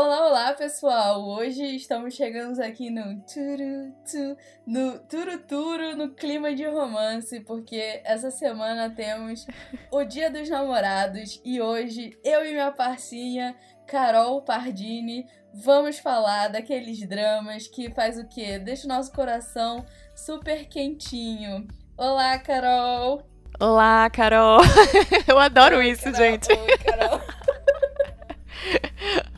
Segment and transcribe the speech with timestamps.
[0.00, 1.28] Olá, olá, pessoal!
[1.28, 8.00] Hoje estamos chegando aqui no turu, tu, no turu turu, no clima de romance, porque
[8.04, 9.44] essa semana temos
[9.90, 13.56] o Dia dos Namorados e hoje eu e minha parcinha
[13.88, 18.56] Carol Pardini vamos falar daqueles dramas que faz o quê?
[18.56, 21.66] Deixa o nosso coração super quentinho.
[21.96, 23.28] Olá, Carol!
[23.58, 24.60] Olá, Carol!
[25.26, 26.18] Eu adoro Oi, isso, Carol.
[26.18, 26.52] gente!
[26.52, 27.07] Oi, Carol!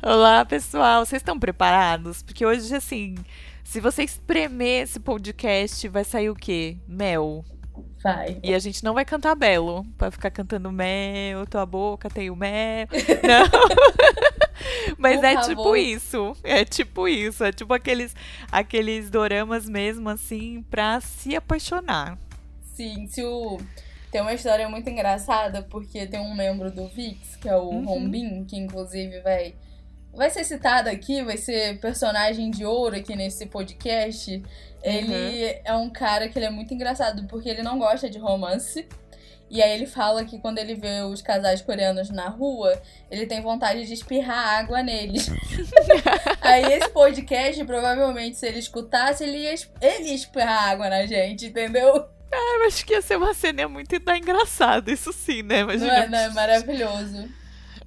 [0.03, 1.05] Olá, pessoal.
[1.05, 2.23] Vocês estão preparados?
[2.23, 3.17] Porque hoje, assim,
[3.63, 6.79] se você espremer esse podcast, vai sair o quê?
[6.89, 7.45] Mel.
[8.03, 8.41] Vai.
[8.43, 9.85] E a gente não vai cantar belo.
[9.99, 12.87] Pra ficar cantando mel, tua boca tem o mel.
[13.23, 13.45] Não.
[14.97, 15.57] Mas Por é tipo favor.
[15.57, 16.37] tipo isso.
[16.43, 17.45] É tipo isso.
[17.45, 18.17] É tipo aqueles,
[18.51, 22.17] aqueles doramas mesmo, assim, pra se apaixonar.
[22.63, 23.59] Sim, se o.
[24.11, 27.85] Tem uma história muito engraçada, porque tem um membro do VIX, que é o uhum.
[27.85, 29.55] Rombin, que inclusive vai
[30.13, 34.43] vai ser citado aqui, vai ser personagem de ouro aqui nesse podcast.
[34.83, 35.61] Ele uhum.
[35.65, 38.87] é um cara que ele é muito engraçado porque ele não gosta de romance.
[39.51, 42.81] E aí ele fala que quando ele vê os casais coreanos na rua,
[43.11, 45.29] ele tem vontade de espirrar água neles.
[46.41, 51.47] aí esse podcast, provavelmente, se ele escutasse, ele ia, ele ia espirrar água na gente,
[51.47, 52.09] entendeu?
[52.33, 55.61] Ah, eu acho que ia ser uma cena muito engraçada, isso sim, né?
[55.61, 55.87] Imagina.
[55.87, 57.29] Não é, não, é maravilhoso.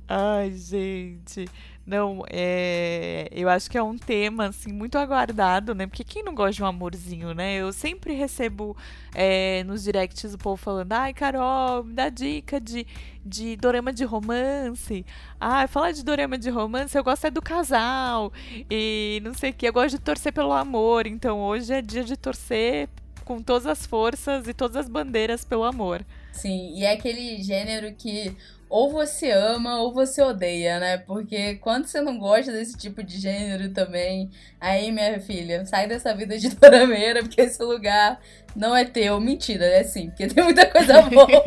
[0.05, 1.45] Ai, gente.
[1.86, 5.86] Não, é, eu acho que é um tema assim muito aguardado, né?
[5.86, 7.56] Porque quem não gosta de um amorzinho, né?
[7.56, 8.76] Eu sempre recebo
[9.14, 12.88] é, nos directs o povo falando: "Ai, Carol, me dá dica de
[13.26, 15.06] de dorama de romance.
[15.39, 18.34] Ah, falar de dorama de romance, eu gosto é do casal
[18.70, 19.67] e não sei o que.
[19.67, 21.08] Eu gosto de torcer pelo amor.
[21.08, 22.89] Então hoje é dia de torcer
[23.23, 26.06] com todas as forças e todas as bandeiras pelo amor.
[26.31, 28.36] Sim, e é aquele gênero que
[28.73, 30.97] ou você ama ou você odeia, né?
[30.97, 36.11] Porque quando você não gosta desse tipo de gênero também, aí, minha filha, sai dessa
[36.15, 38.20] vida de dorameira, porque esse lugar
[38.55, 39.20] não é teu.
[39.20, 41.43] Mentira, é sim, porque tem muita coisa boa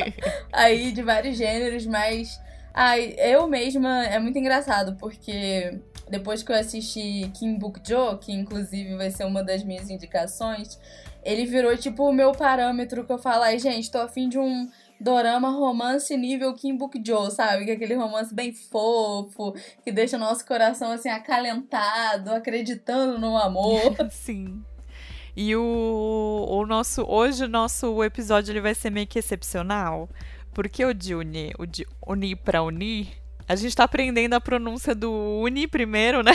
[0.53, 2.41] aí de vários gêneros, mas.
[2.73, 8.31] Ai, eu mesma é muito engraçado, porque depois que eu assisti Kim Book Jo, que
[8.31, 10.79] inclusive vai ser uma das minhas indicações,
[11.25, 14.71] ele virou tipo o meu parâmetro que eu falo, ai, gente, tô afim de um
[15.01, 17.65] dorama romance nível Kim Book Jo, sabe?
[17.65, 23.37] Que é aquele romance bem fofo, que deixa o nosso coração assim acalentado, acreditando no
[23.37, 23.97] amor.
[24.11, 24.63] Sim.
[25.37, 30.09] E o, o nosso hoje o nosso episódio ele vai ser meio que excepcional,
[30.55, 33.13] porque o de uni, o de uni para uni,
[33.49, 36.33] a gente tá aprendendo a pronúncia do uni primeiro, né?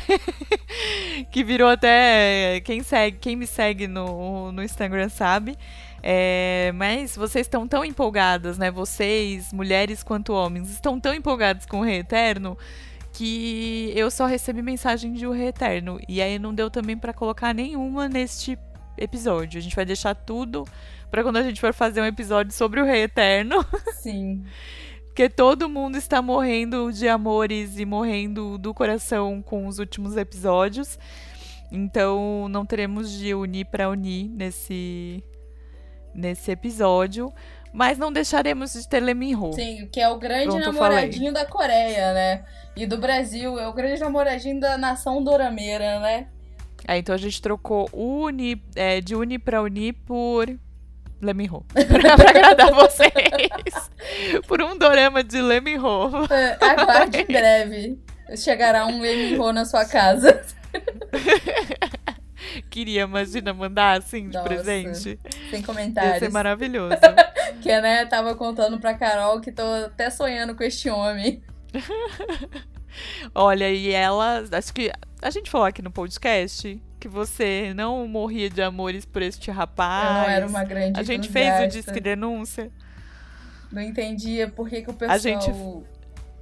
[1.29, 5.57] que virou até quem segue, quem me segue no, no Instagram sabe.
[6.03, 8.71] É, mas vocês estão tão empolgadas, né?
[8.71, 12.57] Vocês, mulheres quanto homens, estão tão empolgados com o Reeterno
[13.13, 15.99] que eu só recebi mensagem de o Reeterno.
[16.07, 18.57] E aí não deu também para colocar nenhuma neste
[18.97, 19.59] episódio.
[19.59, 20.65] A gente vai deixar tudo
[21.09, 23.65] para quando a gente for fazer um episódio sobre o Reeterno.
[24.01, 24.43] Sim.
[25.05, 30.97] Porque todo mundo está morrendo de amores e morrendo do coração com os últimos episódios.
[31.69, 35.21] Então não teremos de unir para unir nesse
[36.13, 37.33] nesse episódio,
[37.73, 39.51] mas não deixaremos de ter Leminho.
[39.53, 42.43] Sim, que é o grande Pronto, namoradinho da Coreia, né?
[42.75, 46.27] E do Brasil, é o grande namoradinho da nação dorameira, né?
[46.87, 50.47] É, então a gente trocou uni, é, de Uni pra Uni por
[51.21, 51.63] Leminho.
[51.73, 53.11] pra, pra agradar vocês.
[54.47, 55.81] por um dorama de Leminho.
[56.29, 57.99] É, aguarde em breve.
[58.35, 60.41] Chegará um Leminho na sua casa.
[62.69, 65.19] Queria, imagina, mandar assim de Nossa, presente.
[65.49, 66.13] Sem comentários.
[66.13, 66.95] Ia ser maravilhoso.
[67.61, 71.41] que, né, tava contando pra Carol que tô até sonhando com este homem.
[73.33, 74.43] Olha, e ela.
[74.51, 74.91] Acho que
[75.21, 80.07] a gente falou aqui no podcast que você não morria de amores por este rapaz.
[80.07, 82.71] Eu não era uma grande A gente fez o disque denúncia.
[83.71, 85.17] Não entendia por que, que o pessoal.
[85.17, 85.49] Gente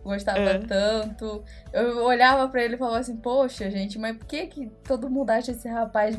[0.09, 0.59] gostava é.
[0.59, 1.43] tanto.
[1.71, 5.29] Eu olhava para ele e falava assim, poxa, gente, mas por que que todo mundo
[5.29, 6.17] acha esse rapaz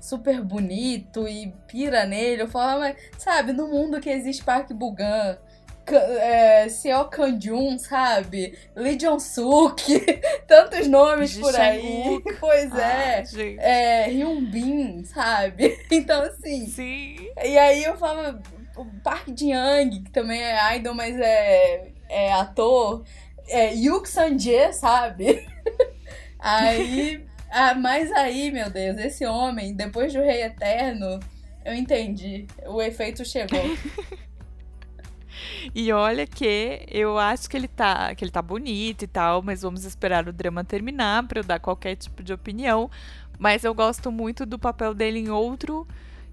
[0.00, 2.42] super bonito e pira nele?
[2.42, 5.38] Eu falava, mas, sabe, no mundo que existe Park Bugan,
[5.94, 8.58] é, Seo Kanjun, sabe?
[8.74, 9.84] Lee Jong-suk,
[10.46, 12.20] tantos nomes De por aí.
[12.40, 13.22] Pois é.
[13.22, 15.78] Ah, é Hyun Bin, sabe?
[15.90, 16.66] Então, assim.
[16.66, 17.16] Sim.
[17.44, 18.40] E aí eu falava,
[18.76, 23.04] o Park Ji-young, que também é idol, mas é é, ator,
[23.48, 25.46] é, Yuk Sanje, sabe?
[26.38, 31.20] aí, ah, mas aí, meu Deus, esse homem, depois do Rei Eterno,
[31.64, 32.46] eu entendi.
[32.66, 33.60] O efeito chegou.
[35.74, 39.62] E olha que eu acho que ele tá, que ele tá bonito e tal, mas
[39.62, 42.90] vamos esperar o drama terminar para eu dar qualquer tipo de opinião.
[43.38, 45.86] Mas eu gosto muito do papel dele em outro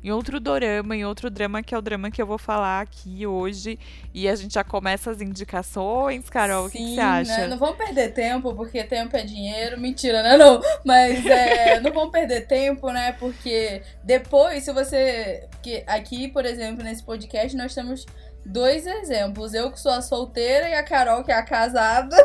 [0.03, 3.25] em outro dorama, em outro drama, que é o drama que eu vou falar aqui
[3.25, 3.79] hoje.
[4.13, 7.37] E a gente já começa as indicações, Carol, Sim, o que, que, você acha?
[7.37, 7.47] Né?
[7.47, 9.79] Não vamos perder tempo, porque tempo é dinheiro.
[9.79, 10.35] Mentira, né?
[10.35, 10.61] Não.
[10.85, 13.13] Mas é, não vamos perder tempo, né?
[13.13, 15.47] Porque depois, se você.
[15.61, 18.05] que aqui, por exemplo, nesse podcast, nós temos
[18.45, 19.53] dois exemplos.
[19.53, 22.15] Eu que sou a solteira e a Carol que é a casada.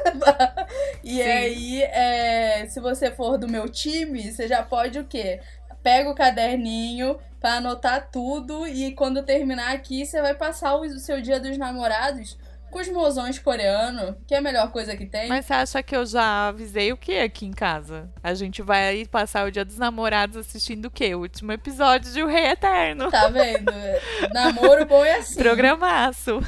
[1.04, 1.22] e Sim.
[1.22, 5.40] aí, é, se você for do meu time, você já pode o quê?
[5.80, 11.20] Pega o caderninho, para anotar tudo e quando terminar aqui você vai passar o seu
[11.20, 12.36] dia dos namorados
[12.70, 15.28] com os mozões coreanos, que é a melhor coisa que tem.
[15.28, 18.10] Mas você acha que eu já avisei o que aqui em casa?
[18.22, 21.14] A gente vai passar o dia dos namorados assistindo o quê?
[21.14, 23.10] O último episódio de O Rei Eterno.
[23.10, 23.72] Tá vendo?
[24.32, 25.36] Namoro bom é assim.
[25.40, 26.40] Programaço.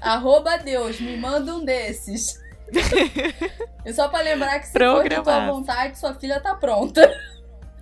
[0.00, 2.42] Arroba Deus, me manda um desses.
[3.84, 7.08] e só pra lembrar que se for de tua vontade, sua filha tá pronta.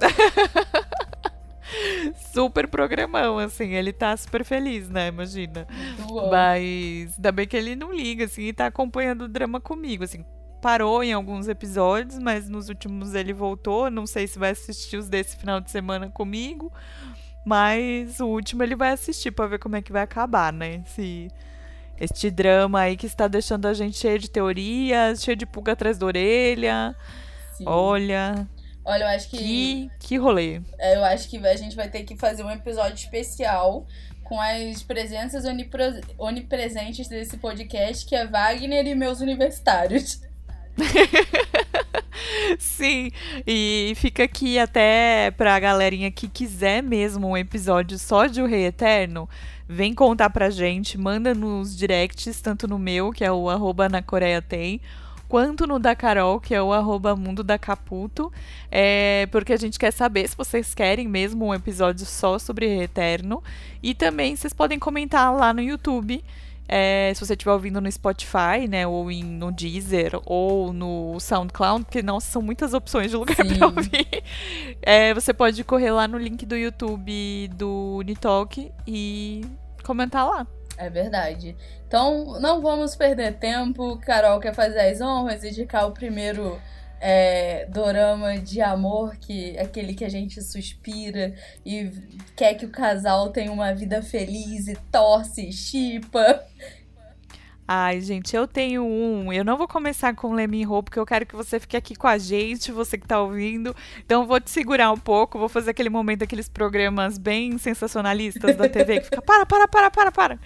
[2.33, 3.75] super programão, assim.
[3.75, 5.09] Ele tá super feliz, né?
[5.09, 5.67] Imagina.
[6.31, 10.25] Mas ainda bem que ele não liga, assim, e tá acompanhando o drama comigo, assim.
[10.61, 13.91] Parou em alguns episódios, mas nos últimos ele voltou.
[13.91, 16.73] Não sei se vai assistir os desse final de semana comigo.
[17.45, 20.83] Mas o último ele vai assistir pra ver como é que vai acabar, né?
[20.87, 21.29] Esse,
[21.99, 25.99] este drama aí que está deixando a gente cheio de teorias, cheio de pulga atrás
[25.99, 26.95] da orelha.
[27.55, 27.65] Sim.
[27.67, 28.49] Olha,
[28.85, 29.37] Olha, eu acho que.
[29.39, 30.61] Que, que rolê.
[30.79, 33.87] É, eu acho que a gente vai ter que fazer um episódio especial
[34.25, 35.45] com as presenças
[36.19, 40.21] onipresentes desse podcast, que é Wagner e meus universitários.
[42.59, 43.11] Sim,
[43.47, 48.67] e fica aqui até pra galerinha que quiser mesmo um episódio só de O Rei
[48.67, 49.29] Eterno,
[49.69, 54.03] vem contar pra gente, manda nos directs, tanto no meu, que é o arroba na
[54.03, 54.81] Coreia tem,
[55.33, 58.31] quanto no da Carol, que é o arroba mundo da Caputo,
[58.71, 63.43] é, porque a gente quer saber se vocês querem mesmo um episódio só sobre Eterno.
[63.83, 66.23] E também vocês podem comentar lá no YouTube.
[66.69, 71.87] É, se você estiver ouvindo no Spotify, né, ou em, no Deezer, ou no SoundCloud,
[71.91, 74.23] que nossa, são muitas opções de lugar para ouvir.
[74.83, 79.47] É, você pode correr lá no link do YouTube do Unitalk e
[79.83, 80.47] comentar lá.
[80.77, 81.57] É verdade.
[81.87, 83.99] Então, não vamos perder tempo.
[83.99, 86.61] Carol quer fazer as honras, indicar o primeiro
[87.01, 91.35] é, dorama de amor, que é aquele que a gente suspira
[91.67, 91.91] e
[92.37, 96.45] quer que o casal tenha uma vida feliz e torce, chipa.
[97.75, 99.33] Ai, gente, eu tenho um.
[99.33, 102.07] Eu não vou começar com Lemon Ho, porque eu quero que você fique aqui com
[102.07, 103.75] a gente, você que tá ouvindo.
[104.05, 108.69] Então, vou te segurar um pouco, vou fazer aquele momento, aqueles programas bem sensacionalistas da
[108.69, 110.39] TV, que fica para, para, para, para, para.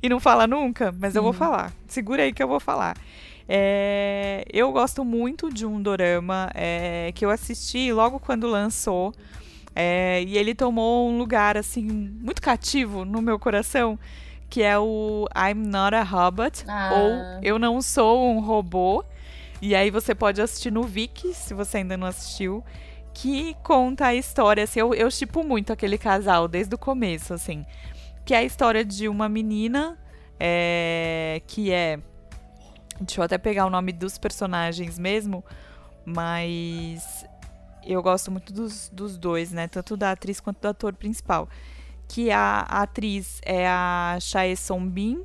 [0.00, 1.72] E não fala nunca, mas eu vou falar.
[1.88, 2.96] Segura aí que eu vou falar.
[3.48, 9.12] É, eu gosto muito de um dorama é, que eu assisti logo quando lançou.
[9.74, 13.98] É, e ele tomou um lugar, assim, muito cativo no meu coração
[14.48, 16.90] que é o I'm Not a Robot, ah.
[16.92, 19.04] ou Eu Não Sou um Robô.
[19.60, 22.64] E aí você pode assistir no Viki, se você ainda não assistiu,
[23.12, 27.66] que conta a história, assim, eu, eu tipo muito aquele casal desde o começo, assim.
[28.24, 29.98] Que é a história de uma menina
[30.38, 31.98] é, que é.
[33.00, 35.44] Deixa eu até pegar o nome dos personagens mesmo,
[36.04, 37.24] mas
[37.84, 39.68] eu gosto muito dos, dos dois, né?
[39.68, 41.48] Tanto da atriz quanto do ator principal
[42.08, 45.22] que a, atriz é a Chae Song-bin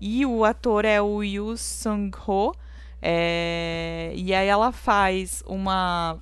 [0.00, 2.52] e o ator é o Yu Sung-ho.
[3.00, 6.18] É, e aí ela faz uma...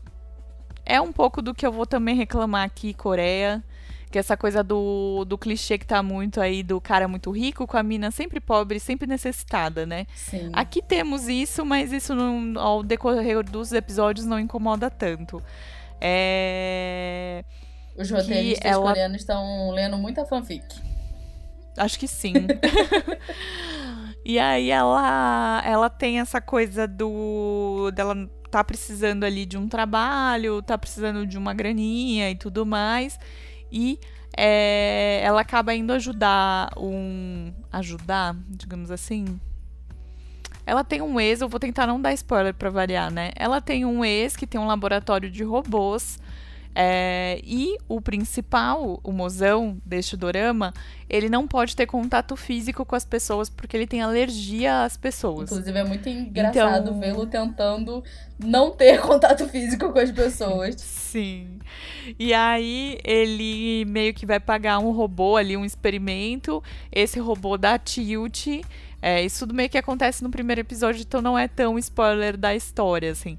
[0.84, 3.64] É um pouco do que eu vou também reclamar aqui, Coreia,
[4.10, 7.78] que essa coisa do, do clichê que tá muito aí do cara muito rico com
[7.78, 10.06] a mina sempre pobre, sempre necessitada, né?
[10.14, 10.50] Sim.
[10.52, 15.42] Aqui temos isso, mas isso não, ao decorrer dos episódios não incomoda tanto.
[15.98, 17.42] É...
[17.96, 18.88] Os roteiristas ela...
[18.88, 20.64] coreanos estão lendo muita fanfic.
[21.76, 22.34] Acho que sim.
[24.24, 30.62] e aí ela ela tem essa coisa do dela tá precisando ali de um trabalho,
[30.62, 33.18] tá precisando de uma graninha e tudo mais.
[33.70, 33.98] E
[34.36, 39.40] é, ela acaba indo ajudar um ajudar, digamos assim.
[40.66, 43.32] Ela tem um ex, eu vou tentar não dar spoiler para variar, né?
[43.36, 46.18] Ela tem um ex que tem um laboratório de robôs
[46.76, 50.74] É, e o principal, o mozão deste dorama,
[51.08, 55.52] ele não pode ter contato físico com as pessoas porque ele tem alergia às pessoas.
[55.52, 56.98] Inclusive, é muito engraçado então...
[57.00, 58.02] vê-lo tentando
[58.38, 60.74] não ter contato físico com as pessoas.
[60.80, 61.60] Sim.
[62.18, 66.62] E aí, ele meio que vai pagar um robô ali, um experimento.
[66.90, 68.48] Esse robô dá tilt.
[69.00, 73.12] É, isso meio que acontece no primeiro episódio, então não é tão spoiler da história,
[73.12, 73.38] assim.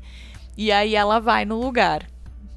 [0.56, 2.15] E aí ela vai no lugar.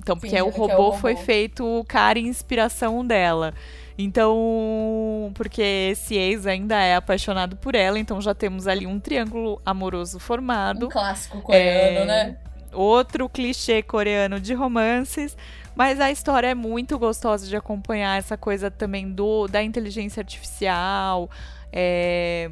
[0.09, 3.53] Então, porque Sim, o, robô é o robô foi feito cara e inspiração dela.
[3.99, 9.61] Então, porque esse ex ainda é apaixonado por ela, então já temos ali um triângulo
[9.67, 10.87] amoroso formado.
[10.87, 12.37] Um clássico coreano, é, né?
[12.73, 15.37] Outro clichê coreano de romances.
[15.75, 21.31] Mas a história é muito gostosa de acompanhar, essa coisa também do da inteligência artificial.
[21.73, 22.50] É,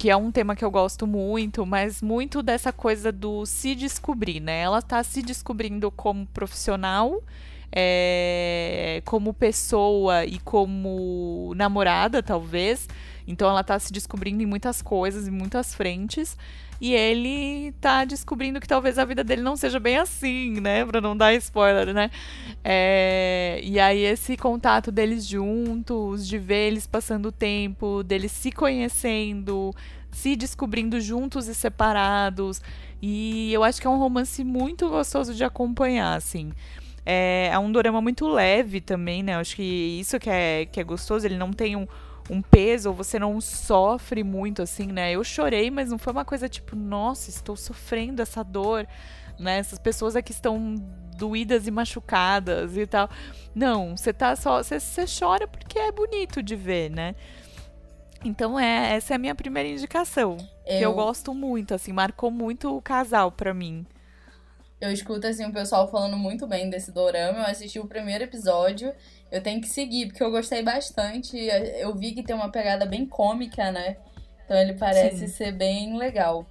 [0.00, 4.40] que é um tema que eu gosto muito, mas muito dessa coisa do se descobrir,
[4.40, 4.60] né?
[4.60, 7.22] Ela tá se descobrindo como profissional,
[7.70, 12.88] é, como pessoa e como namorada, talvez.
[13.26, 16.34] Então ela tá se descobrindo em muitas coisas, em muitas frentes.
[16.80, 20.84] E ele tá descobrindo que talvez a vida dele não seja bem assim, né?
[20.86, 22.10] Pra não dar spoiler, né?
[22.64, 23.60] É...
[23.62, 29.74] E aí esse contato deles juntos, de ver eles passando o tempo, deles se conhecendo,
[30.10, 32.62] se descobrindo juntos e separados.
[33.02, 36.50] E eu acho que é um romance muito gostoso de acompanhar, assim.
[37.04, 39.34] É, é um drama muito leve também, né?
[39.34, 41.86] Eu acho que isso que é, que é gostoso, ele não tem um
[42.30, 45.12] um peso, ou você não sofre muito, assim, né?
[45.12, 48.86] Eu chorei, mas não foi uma coisa tipo, nossa, estou sofrendo essa dor,
[49.38, 49.58] né?
[49.58, 50.76] Essas pessoas aqui estão
[51.16, 53.10] doídas e machucadas e tal.
[53.54, 54.62] Não, você tá só.
[54.62, 57.16] Você, você chora porque é bonito de ver, né?
[58.24, 60.36] Então é, essa é a minha primeira indicação.
[60.64, 60.78] Eu...
[60.78, 63.84] Que eu gosto muito, assim, marcou muito o casal pra mim.
[64.80, 67.40] Eu escuto, assim, o pessoal falando muito bem desse dorama.
[67.40, 68.94] Eu assisti o primeiro episódio.
[69.30, 71.36] Eu tenho que seguir, porque eu gostei bastante.
[71.36, 73.98] Eu vi que tem uma pegada bem cômica, né?
[74.44, 75.28] Então ele parece Sim.
[75.28, 76.46] ser bem legal.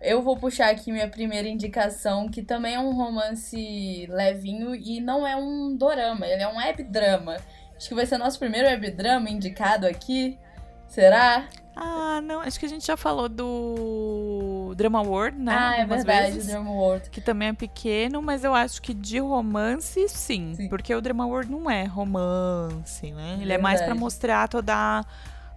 [0.00, 5.26] Eu vou puxar aqui minha primeira indicação, que também é um romance levinho e não
[5.26, 7.36] é um dorama, ele é um webdrama.
[7.76, 10.38] Acho que vai ser nosso primeiro webdrama indicado aqui.
[10.86, 11.48] Será?
[11.76, 15.52] Ah, não, acho que a gente já falou do Drama World, né?
[15.56, 17.10] Ah, é verdade, vezes, Drama World.
[17.10, 20.54] Que também é pequeno, mas eu acho que de romance, sim.
[20.54, 20.68] sim.
[20.68, 23.38] Porque o Drama World não é romance, né?
[23.40, 25.04] Ele é mais para mostrar toda,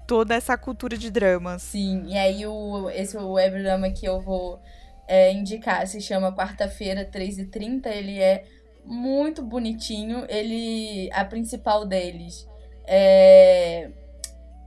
[0.08, 1.62] toda essa cultura de dramas.
[1.62, 4.62] Sim, e aí o, esse web drama que eu vou
[5.08, 7.88] é, indicar se chama Quarta-feira, 3h30.
[7.88, 8.46] Ele é
[8.86, 10.26] muito bonitinho.
[10.30, 11.10] Ele.
[11.14, 12.48] A principal deles
[12.86, 13.90] é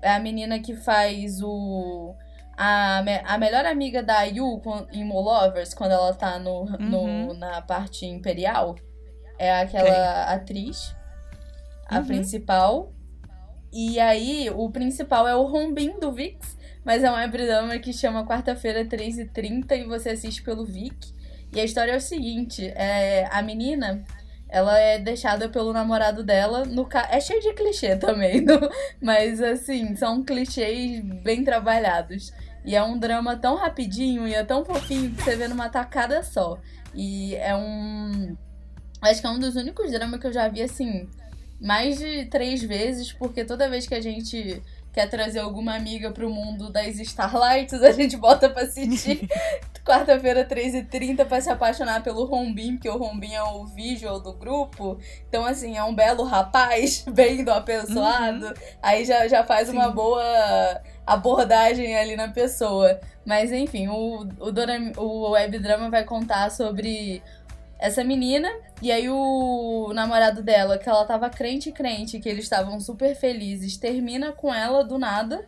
[0.06, 2.14] é a menina que faz o.
[2.56, 6.78] A, a melhor amiga da Yu em Molovers, quando ela tá no, uhum.
[6.78, 8.76] no, na parte imperial,
[9.38, 10.34] é aquela okay.
[10.34, 10.96] atriz,
[11.86, 12.06] a uhum.
[12.06, 12.92] principal.
[13.72, 18.26] E aí, o principal é o Rombin do Vix, mas é um webdrama que chama
[18.26, 21.14] Quarta-feira 3h30 e você assiste pelo Vic.
[21.52, 24.04] E a história é o seguinte: é, a menina
[24.48, 27.08] ela é deixada pelo namorado dela no ca...
[27.10, 28.54] É cheio de clichê também, no...
[29.02, 32.32] mas assim, são clichês bem trabalhados.
[32.66, 36.20] E é um drama tão rapidinho e é tão fofinho que você vê numa tacada
[36.24, 36.58] só.
[36.92, 38.36] E é um.
[39.00, 41.08] Acho que é um dos únicos dramas que eu já vi assim,
[41.60, 44.60] mais de três vezes, porque toda vez que a gente
[44.92, 49.28] quer trazer alguma amiga pro mundo das Starlights, a gente bota pra assistir
[49.84, 54.98] quarta-feira, 3h30, pra se apaixonar pelo Rombin, porque o Rombin é o visual do grupo.
[55.28, 58.46] Então, assim, é um belo rapaz, bem do apessoado.
[58.46, 58.54] Uhum.
[58.82, 59.74] Aí já, já faz Sim.
[59.74, 63.00] uma boa abordagem ali na pessoa.
[63.24, 67.22] Mas, enfim, o, o, o webdrama vai contar sobre
[67.78, 68.50] essa menina.
[68.82, 73.76] E aí o namorado dela, que ela tava crente crente, que eles estavam super felizes,
[73.76, 75.46] termina com ela do nada.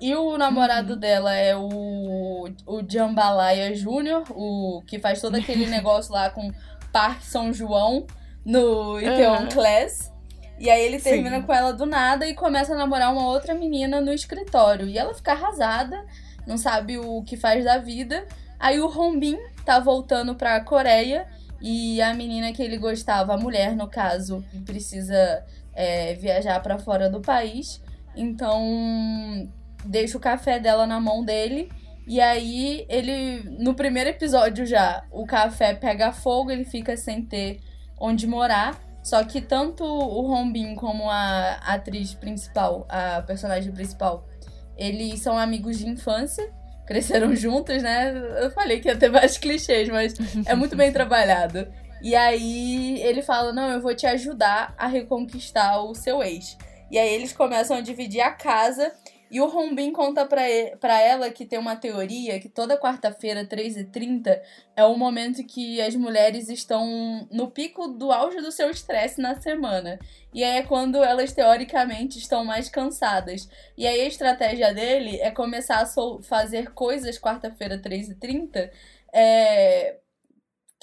[0.00, 0.98] E o namorado uhum.
[0.98, 6.52] dela é o, o Jambalaya Júnior, o que faz todo aquele negócio lá com
[6.92, 8.06] Parque São João
[8.44, 9.48] no Iteon uhum.
[9.48, 10.12] Class.
[10.58, 11.42] E aí ele termina Sim.
[11.42, 14.88] com ela do nada e começa a namorar uma outra menina no escritório.
[14.88, 16.04] E ela fica arrasada,
[16.46, 18.26] não sabe o que faz da vida.
[18.58, 21.26] Aí o Rombin tá voltando pra Coreia
[21.60, 25.44] e a menina que ele gostava, a mulher no caso, precisa
[25.74, 27.82] é, viajar para fora do país.
[28.14, 29.48] Então
[29.84, 31.70] deixa o café dela na mão dele.
[32.06, 37.60] E aí ele, no primeiro episódio já, o café pega fogo, ele fica sem ter
[37.98, 38.85] onde morar.
[39.06, 44.26] Só que tanto o Rombin como a atriz principal, a personagem principal,
[44.76, 46.52] eles são amigos de infância
[46.84, 48.12] cresceram juntos, né?
[48.42, 50.12] Eu falei que ia ter vários clichês, mas
[50.44, 51.72] é muito bem trabalhado.
[52.02, 56.58] E aí ele fala: Não, eu vou te ajudar a reconquistar o seu ex.
[56.90, 58.92] E aí eles começam a dividir a casa.
[59.36, 60.40] E o Rombin conta pra,
[60.80, 64.40] pra ela que tem uma teoria que toda quarta-feira, 3h30,
[64.74, 69.38] é o momento que as mulheres estão no pico do auge do seu estresse na
[69.38, 69.98] semana.
[70.32, 73.46] E aí é quando elas, teoricamente, estão mais cansadas.
[73.76, 78.70] E aí a estratégia dele é começar a fazer coisas quarta-feira, 3h30,
[79.12, 79.98] é,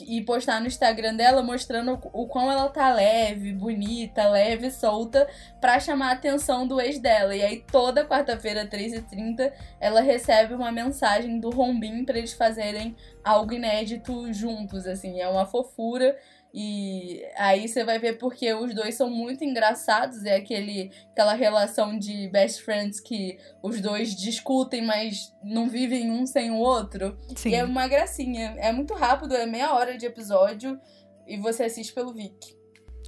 [0.01, 5.27] e postar no Instagram dela mostrando o quão ela tá leve, bonita, leve, solta,
[5.62, 7.35] pra chamar a atenção do ex dela.
[7.35, 13.53] E aí toda quarta-feira, 3h30, ela recebe uma mensagem do Rombin para eles fazerem algo
[13.53, 15.21] inédito juntos, assim.
[15.21, 16.17] É uma fofura.
[16.53, 21.98] E aí você vai ver porque os dois são muito engraçados, é aquele aquela relação
[21.98, 27.17] de best friends que os dois discutem, mas não vivem um sem o outro.
[27.36, 27.50] Sim.
[27.50, 28.53] E é uma gracinha.
[28.60, 30.79] É muito rápido, é meia hora de episódio
[31.27, 32.55] e você assiste pelo Vic.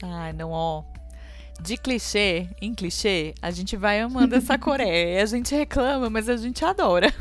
[0.02, 0.84] Ai, não, ó.
[1.62, 5.24] De clichê em clichê, a gente vai amando essa Coreia.
[5.24, 7.14] a gente reclama, mas a gente adora.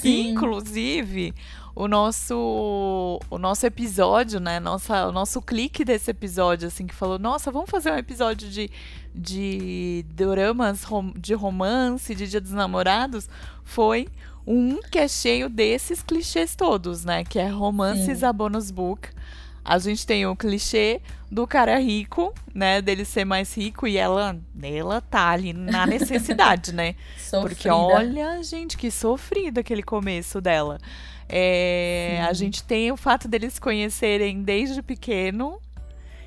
[0.00, 0.30] Sim.
[0.30, 1.34] Inclusive,
[1.74, 4.60] o nosso o nosso episódio, né?
[4.60, 8.70] Nossa, o nosso clique desse episódio, assim, que falou, nossa, vamos fazer um episódio de,
[9.14, 13.28] de dramas rom, de romance, de Dia dos Namorados,
[13.64, 14.08] foi
[14.46, 17.24] um que é cheio desses clichês todos, né?
[17.24, 18.26] Que é romances Sim.
[18.26, 19.08] a bonus book.
[19.64, 21.00] A gente tem o clichê
[21.30, 22.80] do cara rico, né?
[22.80, 26.94] Dele ser mais rico e ela, ela tá ali na necessidade, né?
[27.30, 30.78] Porque olha, gente, que sofrida aquele começo dela.
[31.30, 35.60] É, a gente tem o fato deles se conhecerem desde pequeno.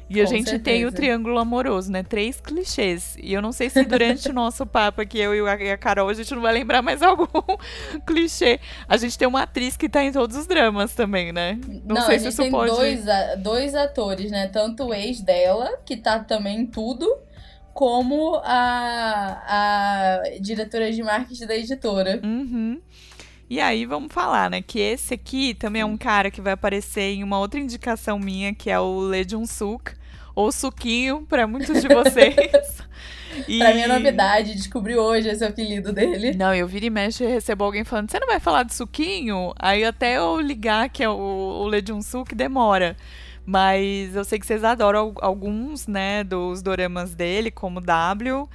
[0.10, 0.64] E Com a gente certeza.
[0.64, 2.04] tem o triângulo amoroso, né?
[2.04, 3.16] Três clichês.
[3.20, 6.14] E eu não sei se durante o nosso papo aqui, eu e a Carol, a
[6.14, 7.26] gente não vai lembrar mais algum
[8.06, 8.60] clichê.
[8.88, 11.58] A gente tem uma atriz que tá em todos os dramas também, né?
[11.86, 12.72] Não, não sei se isso tem pode.
[12.72, 13.06] Dois,
[13.40, 14.48] dois atores, né?
[14.48, 17.08] Tanto o ex dela, que tá também em tudo,
[17.74, 22.20] como a, a diretora de marketing da editora.
[22.24, 22.80] Uhum.
[23.54, 24.64] E aí vamos falar, né?
[24.64, 28.52] Que esse aqui também é um cara que vai aparecer em uma outra indicação minha,
[28.52, 29.92] que é o Lee Jun-suk,
[30.34, 32.34] ou Suquinho, para muitos de vocês.
[33.48, 33.58] E...
[33.58, 36.36] Pra mim é novidade, descobri hoje esse apelido dele.
[36.36, 39.52] Não, eu viro e mexe e recebo alguém falando, você não vai falar de suquinho?
[39.58, 42.96] Aí até eu ligar que é o, o Lee Jun-suk demora.
[43.44, 48.48] Mas eu sei que vocês adoram alguns, né, dos doramas dele, como W.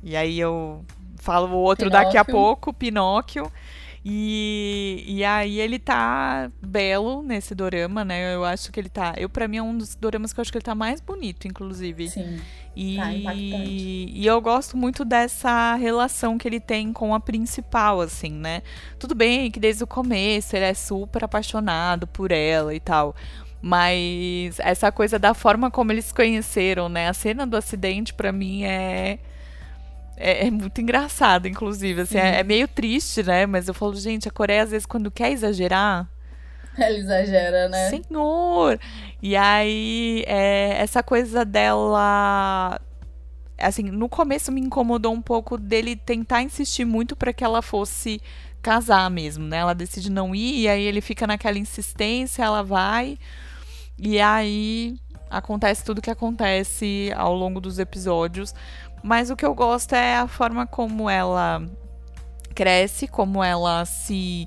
[0.00, 0.84] E aí eu
[1.16, 2.06] falo o outro Pinóquio.
[2.06, 3.50] daqui a pouco, Pinóquio.
[4.02, 8.34] E, e aí ele tá belo nesse dorama, né?
[8.34, 9.14] Eu acho que ele tá.
[9.18, 11.46] Eu, para mim, é um dos doramas que eu acho que ele tá mais bonito,
[11.46, 12.08] inclusive.
[12.08, 12.40] Sim.
[12.74, 18.30] E, tá e eu gosto muito dessa relação que ele tem com a principal, assim,
[18.30, 18.62] né?
[18.98, 23.14] Tudo bem que desde o começo ele é super apaixonado por ela e tal.
[23.60, 27.08] Mas essa coisa da forma como eles se conheceram, né?
[27.08, 29.18] A cena do acidente, para mim, é
[30.20, 32.02] é, é, muito engraçado, inclusive.
[32.02, 33.46] Assim, é, é, meio triste, né?
[33.46, 36.06] Mas eu falo, gente, a Coreia, às vezes, quando quer exagerar.
[36.78, 37.88] Ela exagera, né?
[37.88, 38.78] Senhor!
[39.22, 42.78] E aí, é, essa coisa dela.
[43.58, 48.20] Assim, no começo me incomodou um pouco dele tentar insistir muito para que ela fosse
[48.62, 49.58] casar mesmo, né?
[49.58, 53.18] Ela decide não ir, e aí ele fica naquela insistência, ela vai.
[53.98, 54.96] E aí
[55.30, 58.54] acontece tudo que acontece ao longo dos episódios.
[59.02, 61.62] Mas o que eu gosto é a forma como ela
[62.54, 64.46] cresce, como ela se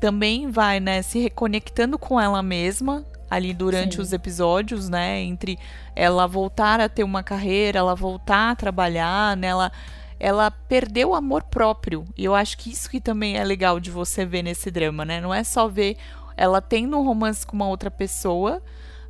[0.00, 4.02] também vai, né, se reconectando com ela mesma ali durante Sim.
[4.02, 5.58] os episódios, né, entre
[5.94, 9.72] ela voltar a ter uma carreira, ela voltar a trabalhar, né, ela,
[10.20, 12.04] ela perdeu o amor próprio.
[12.16, 15.20] E eu acho que isso que também é legal de você ver nesse drama, né?
[15.20, 15.96] Não é só ver
[16.36, 18.62] ela tendo um romance com uma outra pessoa,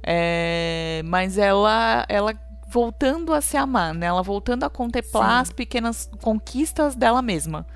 [0.06, 2.34] é, mas ela ela
[2.68, 4.06] voltando a se amar, né?
[4.06, 5.42] Ela voltando a contemplar Sim.
[5.42, 7.66] as pequenas conquistas dela mesma.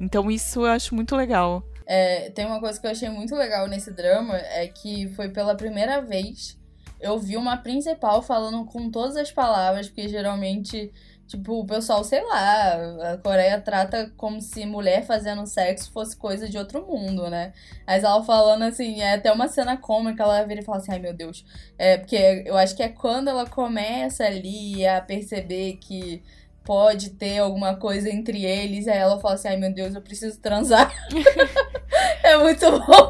[0.00, 1.62] Então isso eu acho muito legal.
[1.86, 5.54] É, tem uma coisa que eu achei muito legal nesse drama, é que foi pela
[5.54, 6.58] primeira vez
[7.00, 10.92] eu vi uma principal falando com todas as palavras, porque geralmente
[11.28, 16.48] Tipo, o pessoal, sei lá, a Coreia trata como se mulher fazendo sexo fosse coisa
[16.48, 17.52] de outro mundo, né?
[17.86, 20.98] Mas ela falando assim, é até uma cena cômica, ela vira e fala assim, ai
[20.98, 21.44] meu Deus.
[21.76, 26.22] É, porque eu acho que é quando ela começa ali a perceber que
[26.68, 28.86] pode ter alguma coisa entre eles.
[28.86, 30.92] Aí ela fala assim: ai meu Deus, eu preciso transar.
[32.22, 33.08] é muito bom.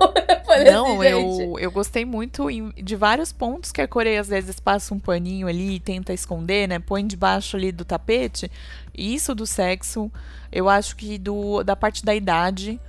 [0.64, 2.46] Eu Não, assim, eu, eu gostei muito
[2.80, 6.68] de vários pontos que a Coreia às vezes passa um paninho ali e tenta esconder,
[6.68, 6.78] né?
[6.78, 8.48] Põe debaixo ali do tapete.
[8.96, 10.08] Isso do sexo,
[10.52, 12.80] eu acho que do, da parte da idade.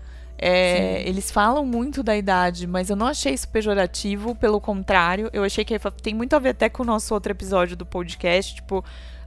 [0.42, 5.44] É, eles falam muito da idade, mas eu não achei isso pejorativo, pelo contrário, eu
[5.44, 8.82] achei que tem muito a ver até com o nosso outro episódio do podcast, tipo,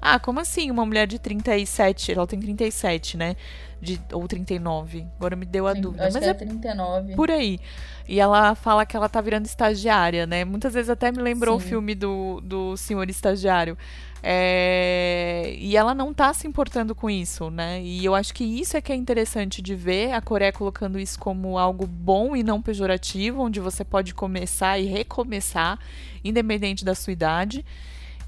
[0.05, 3.37] ah, como assim uma mulher de 37, ela tem 37, né?
[3.81, 6.05] De, ou 39, agora me deu a dúvida.
[6.07, 7.15] Acho mas que é 39.
[7.15, 7.61] Por aí.
[8.09, 10.45] E ela fala que ela tá virando estagiária, né?
[10.45, 11.67] Muitas vezes até me lembrou Sim.
[11.67, 13.79] o filme do, do Senhor Estagiário.
[14.21, 15.55] É...
[15.57, 17.81] E ela não tá se importando com isso, né?
[17.81, 21.17] E eu acho que isso é que é interessante de ver a Coreia colocando isso
[21.19, 25.79] como algo bom e não pejorativo, onde você pode começar e recomeçar,
[26.25, 27.65] independente da sua idade.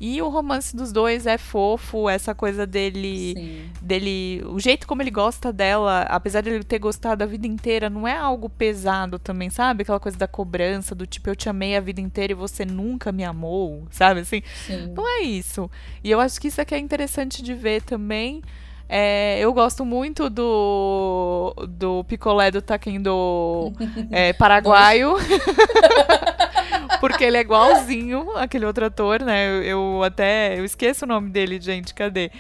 [0.01, 3.35] E o romance dos dois é fofo, essa coisa dele.
[3.37, 3.71] Sim.
[3.81, 7.89] dele O jeito como ele gosta dela, apesar de ele ter gostado a vida inteira,
[7.89, 9.83] não é algo pesado também, sabe?
[9.83, 13.13] Aquela coisa da cobrança, do tipo, eu te amei a vida inteira e você nunca
[13.13, 14.21] me amou, sabe?
[14.21, 14.43] Assim.
[14.67, 14.93] Sim.
[14.95, 15.71] Não é isso.
[16.03, 18.43] E eu acho que isso é que é interessante de ver também.
[18.89, 23.73] É, eu gosto muito do, do picolé do taquendo
[24.11, 25.15] é, paraguaio.
[27.09, 29.47] porque ele é igualzinho aquele outro ator, né?
[29.49, 30.59] Eu, eu, até.
[30.59, 31.95] Eu esqueço o nome dele, gente.
[31.95, 32.31] Cadê?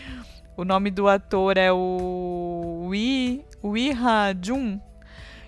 [0.57, 4.81] O nome do ator é o Wi, Wi Ha Jun.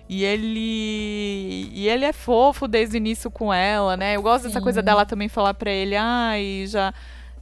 [0.09, 1.69] E ele.
[1.73, 4.15] E ele é fofo desde o início com ela, né?
[4.15, 4.49] Eu gosto Sim.
[4.49, 6.93] dessa coisa dela também falar pra ele, ai, já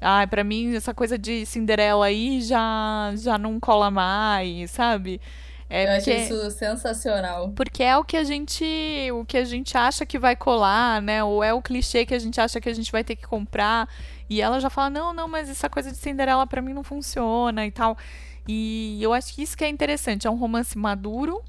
[0.01, 5.21] Ai, para mim essa coisa de Cinderela aí já já não cola mais, sabe?
[5.75, 7.49] É eu porque, achei isso sensacional.
[7.49, 8.63] Porque é o que a gente
[9.11, 11.21] o que a gente acha que vai colar, né?
[11.21, 13.89] Ou é o clichê que a gente acha que a gente vai ter que comprar.
[14.29, 17.65] E ela já fala: "Não, não, mas essa coisa de Cinderela para mim não funciona"
[17.65, 17.97] e tal.
[18.47, 21.43] E eu acho que isso que é interessante, é um romance maduro,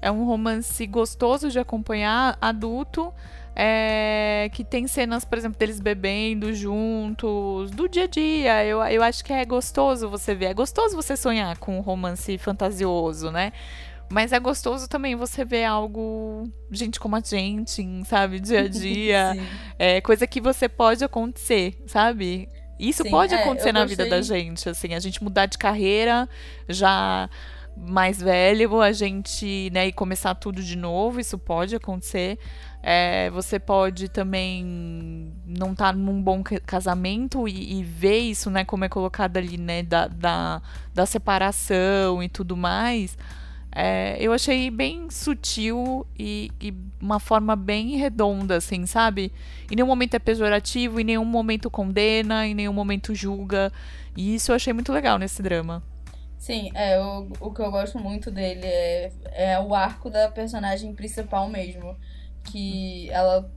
[0.00, 3.12] é um romance gostoso de acompanhar, adulto,
[3.54, 8.64] é, que tem cenas, por exemplo, deles bebendo juntos, do dia a dia.
[8.64, 10.46] Eu, eu acho que é gostoso você ver.
[10.46, 13.52] É gostoso você sonhar com um romance fantasioso, né?
[14.10, 19.36] Mas é gostoso também você ver algo, gente como a gente, sabe, dia a dia.
[19.78, 22.48] é coisa que você pode acontecer, sabe?
[22.78, 26.28] Isso Sim, pode é, acontecer na vida da gente, assim, a gente mudar de carreira
[26.68, 27.30] já
[27.76, 32.38] mais velho, a gente, né, e começar tudo de novo, isso pode acontecer.
[32.82, 38.64] É, você pode também não estar tá num bom casamento e, e, ver isso, né,
[38.64, 40.60] como é colocado ali, né, da, da,
[40.92, 43.16] da separação e tudo mais.
[43.74, 49.32] É, eu achei bem sutil e, e, uma forma bem redonda, assim, sabe?
[49.70, 53.72] Em nenhum momento é pejorativo, em nenhum momento condena, em nenhum momento julga.
[54.16, 55.82] E isso eu achei muito legal nesse drama.
[56.36, 60.92] Sim, é, o, o que eu gosto muito dele é, é o arco da personagem
[60.94, 61.96] principal mesmo
[62.44, 63.50] que ela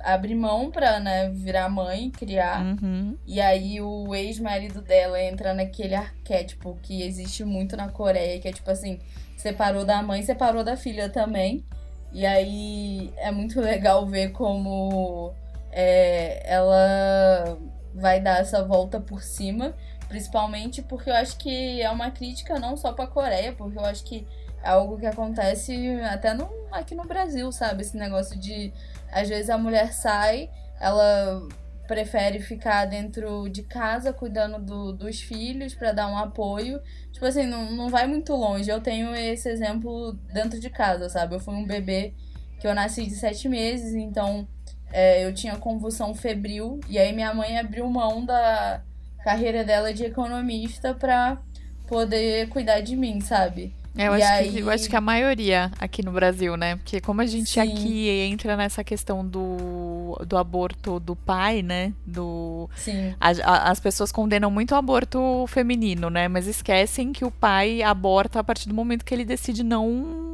[0.00, 2.64] abre mão pra, né, virar mãe, criar.
[2.64, 3.16] Uhum.
[3.26, 8.52] E aí o ex-marido dela entra naquele arquétipo que existe muito na Coreia, que é
[8.52, 8.98] tipo assim,
[9.36, 11.64] separou da mãe, separou da filha também.
[12.12, 15.32] E aí é muito legal ver como
[15.70, 17.58] é, ela
[17.94, 19.74] vai dar essa volta por cima.
[20.08, 24.04] Principalmente porque eu acho que é uma crítica não só pra Coreia, porque eu acho
[24.04, 24.26] que
[24.62, 27.82] algo que acontece até no, aqui no Brasil, sabe?
[27.82, 28.72] Esse negócio de,
[29.10, 31.46] às vezes, a mulher sai, ela
[31.88, 36.80] prefere ficar dentro de casa cuidando do, dos filhos para dar um apoio.
[37.10, 38.70] Tipo assim, não, não vai muito longe.
[38.70, 41.34] Eu tenho esse exemplo dentro de casa, sabe?
[41.34, 42.12] Eu fui um bebê
[42.60, 44.46] que eu nasci de sete meses, então
[44.92, 46.78] é, eu tinha convulsão febril.
[46.88, 48.82] E aí minha mãe abriu mão da
[49.24, 51.40] carreira dela de economista pra
[51.86, 53.74] poder cuidar de mim, sabe?
[53.96, 54.52] É, eu, acho aí...
[54.52, 56.76] que, eu acho que a maioria aqui no Brasil, né?
[56.76, 57.60] Porque como a gente Sim.
[57.60, 61.92] aqui entra nessa questão do, do aborto do pai, né?
[62.06, 63.14] Do, Sim.
[63.20, 66.28] A, a, as pessoas condenam muito o aborto feminino, né?
[66.28, 70.26] Mas esquecem que o pai aborta a partir do momento que ele decide não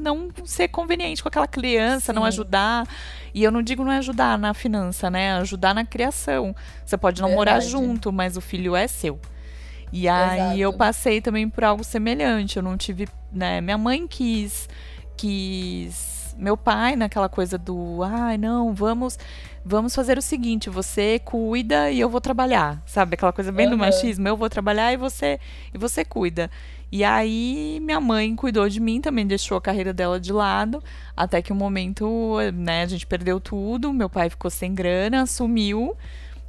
[0.00, 2.16] não ser conveniente com aquela criança, Sim.
[2.16, 2.88] não ajudar.
[3.34, 5.34] E eu não digo não ajudar na finança, né?
[5.34, 6.54] Ajudar na criação.
[6.84, 7.50] Você pode não Verdade.
[7.50, 9.20] morar junto, mas o filho é seu.
[9.92, 10.58] E aí Exato.
[10.58, 12.56] eu passei também por algo semelhante.
[12.56, 13.60] Eu não tive, né?
[13.60, 14.68] Minha mãe quis,
[15.16, 19.18] quis, meu pai naquela coisa do, ai, ah, não, vamos,
[19.64, 23.14] vamos fazer o seguinte, você cuida e eu vou trabalhar, sabe?
[23.14, 23.72] Aquela coisa bem uhum.
[23.72, 25.38] do machismo, eu vou trabalhar e você
[25.72, 26.50] e você cuida.
[26.90, 30.82] E aí minha mãe cuidou de mim, também deixou a carreira dela de lado,
[31.16, 35.96] até que um momento, né, a gente perdeu tudo, meu pai ficou sem grana, sumiu.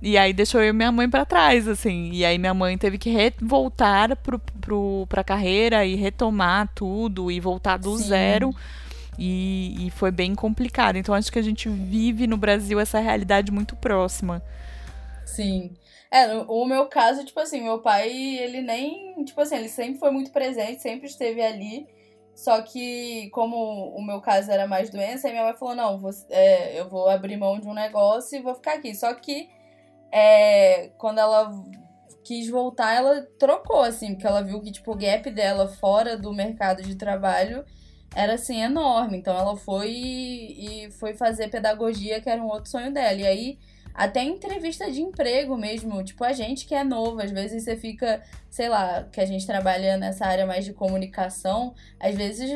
[0.02, 2.10] E aí deixou eu e minha mãe para trás, assim.
[2.12, 7.40] E aí minha mãe teve que voltar pro, pro, pra carreira e retomar tudo e
[7.40, 8.04] voltar do Sim.
[8.04, 8.56] zero.
[9.20, 10.96] E, e foi bem complicado.
[10.96, 14.42] Então acho que a gente vive no Brasil essa realidade muito próxima.
[15.24, 15.72] Sim.
[16.10, 19.24] É, o meu caso, tipo assim, meu pai, ele nem.
[19.24, 21.88] Tipo assim, ele sempre foi muito presente, sempre esteve ali.
[22.36, 26.26] Só que, como o meu caso era mais doença, aí minha mãe falou: não, você,
[26.32, 28.96] é, eu vou abrir mão de um negócio e vou ficar aqui.
[28.96, 29.48] Só que
[30.12, 31.52] é, quando ela
[32.24, 36.34] quis voltar, ela trocou, assim, porque ela viu que, tipo, o gap dela fora do
[36.34, 37.66] mercado de trabalho
[38.16, 39.18] era, assim, enorme.
[39.18, 43.20] Então ela foi e foi fazer pedagogia, que era um outro sonho dela.
[43.20, 43.60] E aí,
[43.94, 48.22] até entrevista de emprego mesmo, tipo, a gente que é novo, às vezes você fica,
[48.50, 52.50] sei lá, que a gente trabalha nessa área mais de comunicação, às vezes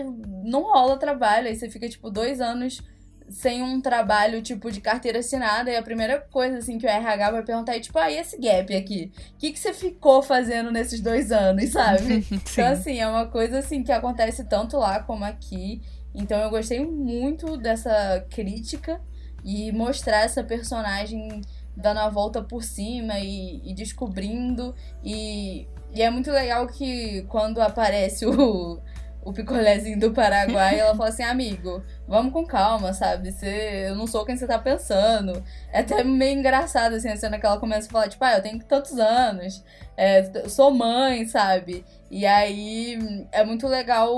[0.43, 2.81] não rola trabalho, aí você fica, tipo, dois anos
[3.29, 7.31] sem um trabalho, tipo, de carteira assinada, e a primeira coisa, assim, que o RH
[7.31, 9.11] vai perguntar é, tipo, ah, e esse gap aqui?
[9.33, 12.25] O que, que você ficou fazendo nesses dois anos, sabe?
[12.31, 15.81] então, assim, é uma coisa, assim, que acontece tanto lá como aqui.
[16.13, 19.01] Então, eu gostei muito dessa crítica
[19.43, 21.41] e mostrar essa personagem
[21.75, 24.73] dando a volta por cima e, e descobrindo.
[25.03, 28.79] E, e é muito legal que quando aparece o
[29.25, 33.31] o picolézinho do Paraguai, ela fala assim, amigo, vamos com calma, sabe?
[33.31, 35.43] Você, eu não sou quem você tá pensando.
[35.73, 38.43] É até meio engraçado, assim, a cena que ela começa a falar, tipo, ah, eu
[38.43, 39.63] tenho tantos anos,
[39.97, 41.83] é, sou mãe, sabe?
[42.11, 42.99] E aí
[43.31, 44.15] é muito legal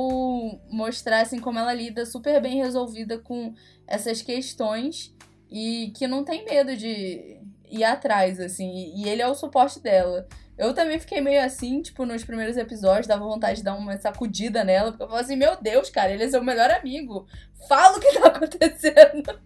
[0.70, 3.54] mostrar, assim, como ela lida super bem resolvida com
[3.88, 5.16] essas questões
[5.50, 7.40] e que não tem medo de
[7.72, 8.94] ir atrás, assim.
[8.94, 10.28] E ele é o suporte dela.
[10.58, 14.64] Eu também fiquei meio assim, tipo, nos primeiros episódios, dava vontade de dar uma sacudida
[14.64, 17.28] nela, porque eu falava assim, meu Deus, cara, ele é seu melhor amigo.
[17.68, 19.40] Fala o que tá acontecendo.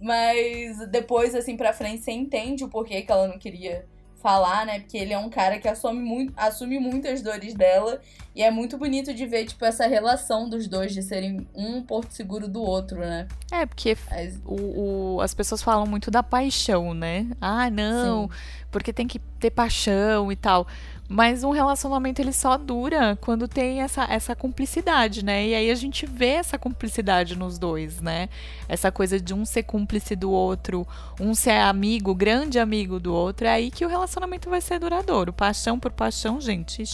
[0.00, 3.86] Mas depois, assim, pra frente, você entende o porquê que ela não queria
[4.20, 4.80] falar, né?
[4.80, 8.00] Porque ele é um cara que assume, muito, assume muitas dores dela.
[8.34, 12.12] E é muito bonito de ver, tipo, essa relação dos dois, de serem um porto
[12.12, 13.26] seguro do outro, né?
[13.50, 14.40] É, porque Mas...
[14.44, 17.26] o, o, as pessoas falam muito da paixão, né?
[17.40, 18.34] Ah, não, Sim.
[18.70, 20.66] porque tem que ter paixão e tal.
[21.08, 25.48] Mas um relacionamento ele só dura quando tem essa, essa cumplicidade, né?
[25.48, 28.28] E aí a gente vê essa cumplicidade nos dois, né?
[28.68, 30.86] Essa coisa de um ser cúmplice do outro,
[31.18, 34.07] um ser amigo, grande amigo do outro, é aí que o relacionamento
[34.48, 35.32] vai ser duradouro.
[35.32, 36.84] Paixão por paixão, gente.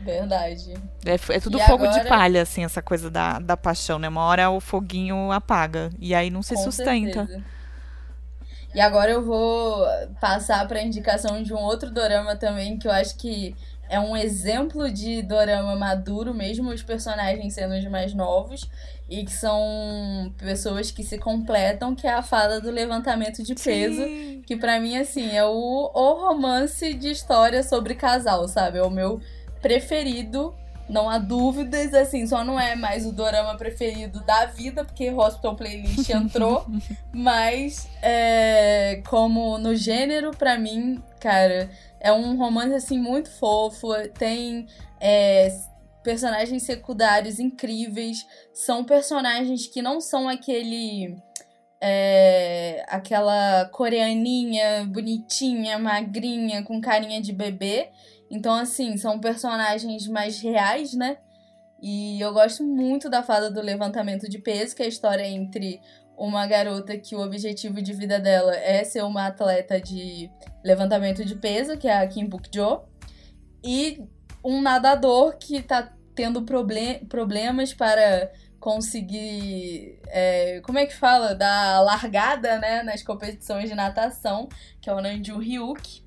[0.00, 0.74] Verdade.
[1.04, 2.02] É, é tudo e fogo agora...
[2.02, 4.08] de palha, assim, essa coisa da, da paixão, né?
[4.08, 7.26] Uma hora o foguinho apaga e aí não se Com sustenta.
[7.26, 7.44] Certeza.
[8.74, 9.84] E agora eu vou
[10.20, 13.54] passar para indicação de um outro dorama também que eu acho que
[13.88, 18.70] é um exemplo de dorama maduro, mesmo os personagens sendo os mais novos,
[19.10, 24.04] e que são pessoas que se completam, que é a fada do levantamento de peso,
[24.04, 24.42] Sim.
[24.46, 28.78] que para mim assim é o, o romance de história sobre casal, sabe?
[28.78, 29.20] É o meu
[29.60, 30.54] preferido
[30.88, 35.54] não há dúvidas, assim, só não é mais o dorama preferido da vida, porque Hospital
[35.54, 36.66] Playlist entrou.
[37.12, 41.70] mas, é, como no gênero, para mim, cara,
[42.00, 43.88] é um romance, assim, muito fofo.
[44.18, 44.66] Tem
[45.00, 45.48] é,
[46.02, 48.26] personagens secundários incríveis.
[48.52, 51.16] São personagens que não são aquele.
[51.82, 57.88] É, aquela coreaninha bonitinha, magrinha, com carinha de bebê.
[58.30, 61.16] Então, assim, são personagens mais reais, né?
[61.82, 65.80] E eu gosto muito da fada do levantamento de peso, que é a história entre
[66.16, 70.30] uma garota que o objetivo de vida dela é ser uma atleta de
[70.62, 72.82] levantamento de peso, que é a Kim Buk-jo,
[73.64, 74.06] e
[74.44, 81.80] um nadador que tá tendo problem problemas para conseguir, é, como é que fala, dar
[81.80, 84.48] largada, né, nas competições de natação,
[84.80, 86.02] que é o Nanju Ryuk.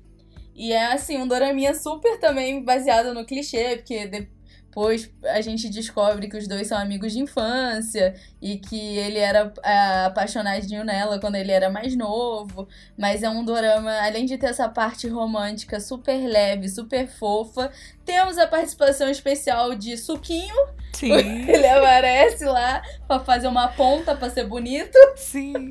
[0.54, 4.28] E é assim, um doraminha super também baseado no clichê, porque
[4.74, 9.54] depois a gente descobre que os dois são amigos de infância e que ele era
[9.62, 12.66] é, apaixonadinho nela quando ele era mais novo.
[12.98, 17.70] Mas é um dorama, além de ter essa parte romântica super leve, super fofa,
[18.04, 20.56] temos a participação especial de Suquinho.
[20.92, 21.12] Sim.
[21.48, 24.98] Ele aparece lá pra fazer uma ponta pra ser bonito.
[25.14, 25.68] Sim.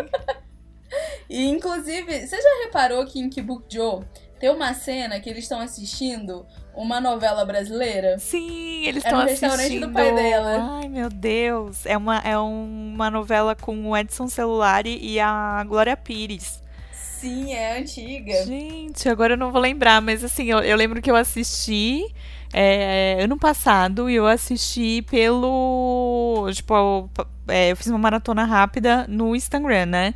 [1.30, 4.06] e inclusive, você já reparou que em Kibuk Joe
[4.44, 8.20] tem uma cena que eles estão assistindo uma novela brasileira.
[8.20, 9.46] Sim, eles estão assistindo.
[9.46, 10.80] É no restaurante do pai dela.
[10.82, 11.86] Ai, meu Deus.
[11.86, 16.62] É uma, é uma novela com o Edson Celulari e a Glória Pires.
[16.92, 18.46] Sim, é antiga.
[18.46, 22.14] Gente, agora eu não vou lembrar, mas assim, eu, eu lembro que eu assisti
[22.52, 26.50] é, ano passado e eu assisti pelo.
[26.52, 27.10] Tipo,
[27.48, 30.14] é, eu fiz uma maratona rápida no Instagram, né?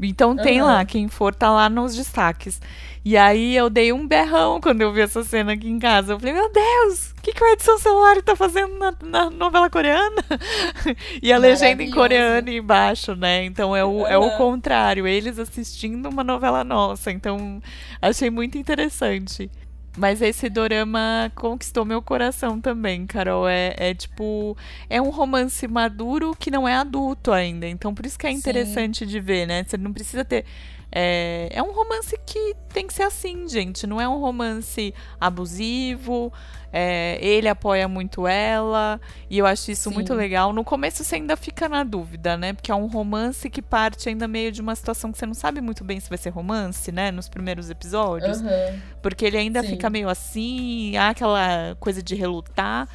[0.00, 0.66] Então tem uhum.
[0.66, 2.58] lá, quem for, tá lá nos destaques.
[3.06, 6.14] E aí eu dei um berrão quando eu vi essa cena aqui em casa.
[6.14, 9.70] Eu falei, meu Deus, o que, que o Edson Celulari tá fazendo na, na novela
[9.70, 10.24] coreana?
[11.22, 13.44] e a legenda em coreano embaixo, né?
[13.44, 17.12] Então é o, é o contrário, eles assistindo uma novela nossa.
[17.12, 17.62] Então
[18.02, 19.48] achei muito interessante.
[19.96, 23.48] Mas esse dorama conquistou meu coração também, Carol.
[23.48, 24.56] É, é tipo.
[24.90, 27.68] É um romance maduro que não é adulto ainda.
[27.68, 29.06] Então por isso que é interessante Sim.
[29.06, 29.64] de ver, né?
[29.64, 30.44] Você não precisa ter.
[30.90, 33.86] É, é um romance que tem que ser assim, gente.
[33.86, 36.32] Não é um romance abusivo.
[36.72, 39.94] É, ele apoia muito ela, e eu acho isso Sim.
[39.94, 40.52] muito legal.
[40.52, 42.52] No começo você ainda fica na dúvida, né?
[42.52, 45.62] Porque é um romance que parte ainda meio de uma situação que você não sabe
[45.62, 47.10] muito bem se vai ser romance, né?
[47.10, 48.42] Nos primeiros episódios.
[48.42, 48.80] Uhum.
[49.00, 49.70] Porque ele ainda Sim.
[49.70, 52.86] fica meio assim, há aquela coisa de relutar.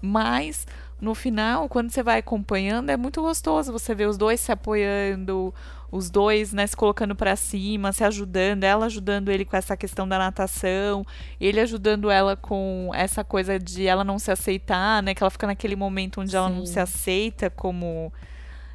[0.00, 0.66] Mas
[1.00, 5.52] no final, quando você vai acompanhando, é muito gostoso você ver os dois se apoiando,
[5.94, 10.08] os dois, né, se colocando para cima, se ajudando, ela ajudando ele com essa questão
[10.08, 11.06] da natação,
[11.40, 15.46] ele ajudando ela com essa coisa de ela não se aceitar, né, que ela fica
[15.46, 16.36] naquele momento onde Sim.
[16.36, 18.12] ela não se aceita como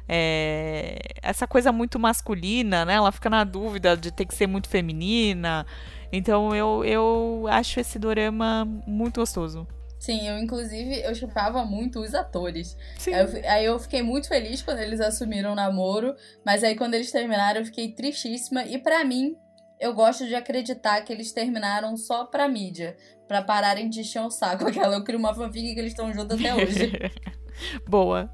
[0.08, 2.94] é, essa coisa muito masculina, né?
[2.94, 5.64] Ela fica na dúvida de ter que ser muito feminina.
[6.10, 9.68] Então eu, eu acho esse dorama muito gostoso.
[10.00, 12.74] Sim, eu inclusive eu chupava muito os atores.
[12.96, 13.12] Sim.
[13.12, 16.94] Aí eu, aí eu fiquei muito feliz quando eles assumiram o namoro, mas aí quando
[16.94, 18.64] eles terminaram eu fiquei tristíssima.
[18.64, 19.36] E para mim,
[19.78, 22.96] eu gosto de acreditar que eles terminaram só pra mídia,
[23.28, 24.64] pra pararem de encher o saco.
[24.68, 26.92] Aquela eu crio uma fanfic que eles estão juntos até hoje.
[27.86, 28.30] Boa.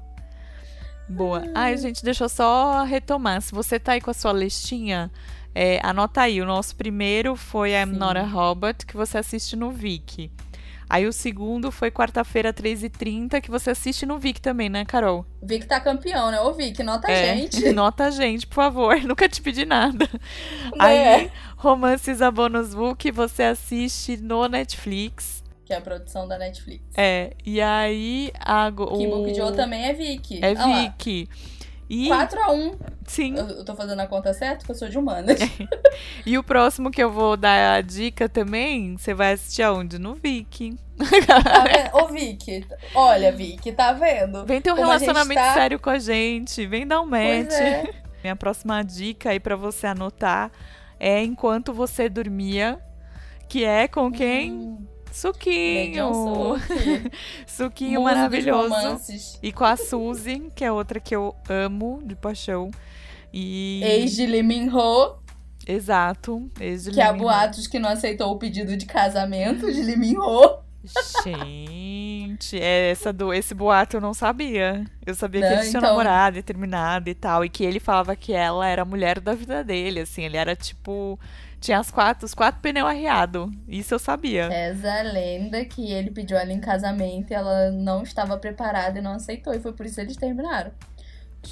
[1.09, 1.43] Boa.
[1.53, 3.41] Ai, gente, deixa eu só retomar.
[3.41, 5.11] Se você tá aí com a sua listinha,
[5.53, 6.41] é, anota aí.
[6.41, 7.99] O nosso primeiro foi I'm Sim.
[7.99, 10.31] Not a Robot, que você assiste no Viki.
[10.89, 15.25] Aí o segundo foi quarta-feira, 3h30, que você assiste no Vic também, né, Carol?
[15.43, 16.39] Vic tá campeão, né?
[16.39, 17.71] Ô, Vic, nota é, a gente.
[17.73, 18.99] Nota a gente, por favor.
[19.03, 20.09] Nunca te pedi nada.
[20.79, 21.15] É.
[21.15, 25.43] Aí, Romances a Bonus Book, você assiste no Netflix.
[25.65, 26.85] Que é a produção da Netflix.
[26.95, 28.31] É, e aí...
[28.39, 28.97] A, o...
[28.97, 30.39] Que Book Joe também é Vic.
[30.41, 31.27] É ah Vic.
[31.89, 32.09] E...
[32.09, 32.75] 4x1.
[33.05, 33.35] Sim.
[33.37, 35.39] Eu, eu tô fazendo a conta certa, porque eu sou de humanas.
[36.25, 39.97] e o próximo que eu vou dar a dica também, você vai assistir aonde?
[39.97, 40.77] No Vicky.
[41.25, 44.45] Tá Ô, Vicky, olha, Vicky, tá vendo?
[44.45, 45.53] Vem ter um Como relacionamento tá...
[45.53, 47.53] sério com a gente, vem dar um match.
[47.53, 47.87] É.
[48.23, 50.51] Minha próxima dica aí para você anotar
[50.99, 52.79] é enquanto você dormia,
[53.47, 54.51] que é com quem?
[54.51, 54.96] Hum.
[55.17, 56.57] Suquinho!
[57.47, 59.01] Suquinho Muso maravilhoso.
[59.41, 62.69] E com a Suzy, que é outra que eu amo de paixão.
[63.33, 63.81] E...
[63.83, 65.15] Ex de Lee Min Ho.
[65.65, 69.97] Exato, ex de Que há boatos que não aceitou o pedido de casamento de Lee
[69.97, 70.59] Min Ho.
[71.23, 74.85] Gente, é essa do, esse boato eu não sabia.
[75.03, 75.89] Eu sabia não, que ele tinha então...
[75.89, 77.43] namorado e terminado e tal.
[77.43, 80.23] E que ele falava que ela era a mulher da vida dele, assim.
[80.23, 81.19] Ele era tipo
[81.59, 83.49] tinha as quatro, os quatro pneus arriados.
[83.67, 84.45] Isso eu sabia.
[84.45, 89.13] Essa lenda que ele pediu ela em casamento e ela não estava preparada e não
[89.13, 89.53] aceitou.
[89.53, 90.71] E foi por isso que eles terminaram.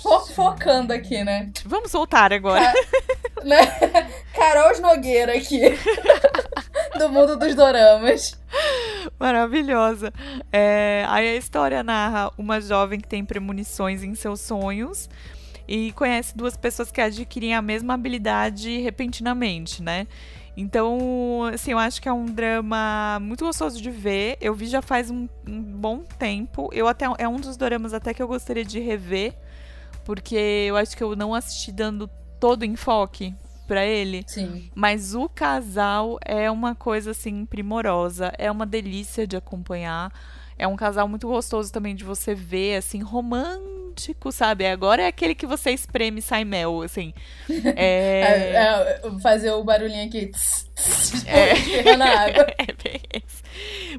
[0.01, 1.51] Fo focando aqui, né?
[1.65, 2.73] Vamos voltar agora.
[2.73, 3.43] Ca...
[3.45, 3.65] né?
[4.33, 5.61] Carol Nogueira aqui.
[6.97, 8.39] do mundo dos doramas.
[9.19, 10.13] Maravilhosa.
[10.51, 15.09] É, aí a história narra uma jovem que tem premonições em seus sonhos
[15.67, 20.07] e conhece duas pessoas que adquirem a mesma habilidade repentinamente, né?
[20.57, 24.37] Então, assim, eu acho que é um drama muito gostoso de ver.
[24.39, 26.69] Eu vi já faz um, um bom tempo.
[26.71, 29.33] Eu até é um dos dramas até que eu gostaria de rever,
[30.05, 33.33] porque eu acho que eu não assisti dando todo enfoque
[33.67, 34.23] para ele.
[34.27, 34.69] Sim.
[34.73, 40.11] Mas o casal é uma coisa assim primorosa, é uma delícia de acompanhar.
[40.57, 44.65] É um casal muito gostoso também de você ver, assim, romântico, sabe?
[44.65, 47.13] Agora é aquele que você espreme e sai mel, assim.
[47.75, 48.53] É...
[48.53, 50.31] é, é fazer o barulhinho aqui.
[51.27, 51.95] é.
[51.97, 52.47] na água.
[52.57, 53.23] É bem.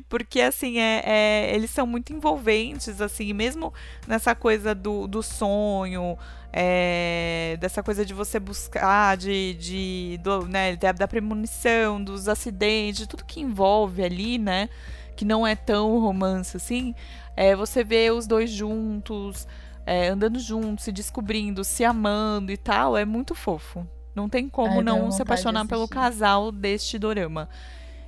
[0.09, 3.73] Porque, assim, é, é, eles são muito envolventes, assim, mesmo
[4.07, 6.19] nessa coisa do, do sonho,
[6.53, 13.07] é, dessa coisa de você buscar, de, de do, né, da, da premonição, dos acidentes,
[13.07, 14.71] tudo que envolve ali, né?
[15.17, 16.95] Que não é tão romance assim.
[17.35, 19.49] É, você vê os dois juntos,
[19.85, 23.87] é, andando juntos, se descobrindo, se amando e tal, é muito fofo.
[24.15, 27.49] Não tem como Ai, não se apaixonar pelo casal deste dorama.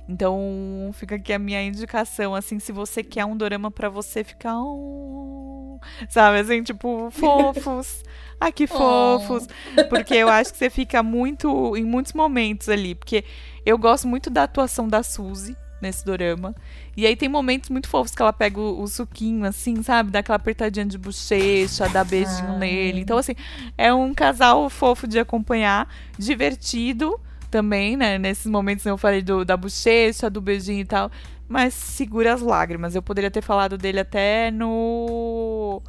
[0.07, 4.59] Então, fica aqui a minha indicação, assim, se você quer um dorama para você ficar,
[4.59, 8.03] oh, sabe, assim, tipo, fofos.
[8.41, 9.47] Ai, que fofos.
[9.77, 9.83] Oh.
[9.87, 13.23] Porque eu acho que você fica muito em muitos momentos ali, porque
[13.63, 16.55] eu gosto muito da atuação da Suzy nesse dorama.
[16.95, 20.11] E aí tem momentos muito fofos que ela pega o, o suquinho, assim, sabe?
[20.11, 22.59] Dá aquela apertadinha de bochecha, dá beijinho Ai.
[22.59, 23.01] nele.
[23.01, 23.35] Então, assim,
[23.77, 25.87] é um casal fofo de acompanhar,
[26.17, 28.17] divertido também, né?
[28.17, 31.11] Nesses momentos eu falei do, da bochecha, do beijinho e tal.
[31.47, 32.93] Mas segura as lágrimas.
[32.95, 35.81] Eu poderia ter falado dele até no.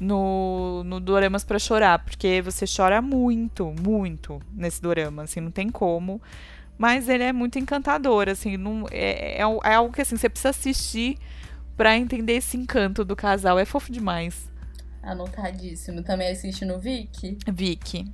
[0.00, 5.68] No, no Doramas para chorar, porque você chora muito, muito nesse dorama, assim, não tem
[5.68, 6.22] como.
[6.78, 10.50] Mas ele é muito encantador, assim, não, é, é, é algo que assim, você precisa
[10.50, 11.18] assistir
[11.76, 13.58] para entender esse encanto do casal.
[13.58, 14.48] É fofo demais.
[15.02, 16.02] Anotadíssimo.
[16.02, 17.38] Também assiste no Vic?
[17.52, 18.04] Vic.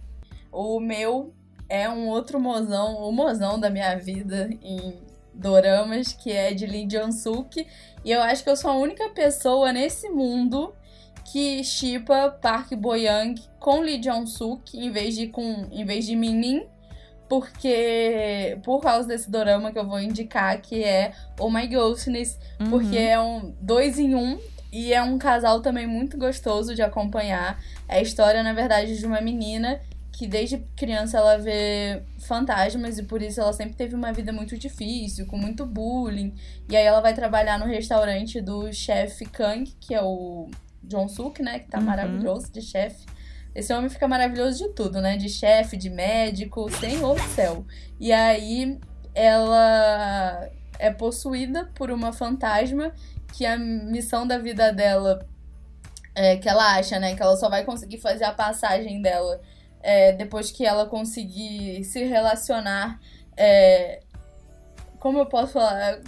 [0.50, 1.34] O meu
[1.68, 4.98] é um outro mozão, o mozão da minha vida em
[5.32, 7.66] doramas, que é de Lee Jong-suk.
[8.04, 10.72] E eu acho que eu sou a única pessoa nesse mundo
[11.24, 16.36] que chipa Park Bo-young com Lee Jong-suk em vez de com em vez de Min
[16.36, 16.66] Min,
[17.34, 22.70] porque por causa desse dorama que eu vou indicar que é Oh My Ghostness, uhum.
[22.70, 24.38] porque é um dois em um
[24.72, 27.60] e é um casal também muito gostoso de acompanhar.
[27.88, 29.80] É a história, na verdade, de uma menina
[30.12, 34.56] que desde criança ela vê fantasmas e por isso ela sempre teve uma vida muito
[34.56, 36.36] difícil, com muito bullying.
[36.70, 40.48] E aí ela vai trabalhar no restaurante do chefe Kang, que é o
[40.84, 41.58] John Suk, né?
[41.58, 41.84] Que tá uhum.
[41.84, 43.04] maravilhoso de chefe.
[43.54, 45.16] Esse homem fica maravilhoso de tudo, né?
[45.16, 47.64] De chefe, de médico, senhor do céu.
[48.00, 48.78] E aí
[49.14, 50.48] ela
[50.78, 52.92] é possuída por uma fantasma
[53.32, 55.26] que a missão da vida dela
[56.14, 57.14] é que ela acha, né?
[57.14, 59.40] Que ela só vai conseguir fazer a passagem dela
[59.82, 62.98] é, depois que ela conseguir se relacionar.
[63.36, 64.00] É,
[64.98, 66.00] como eu posso falar?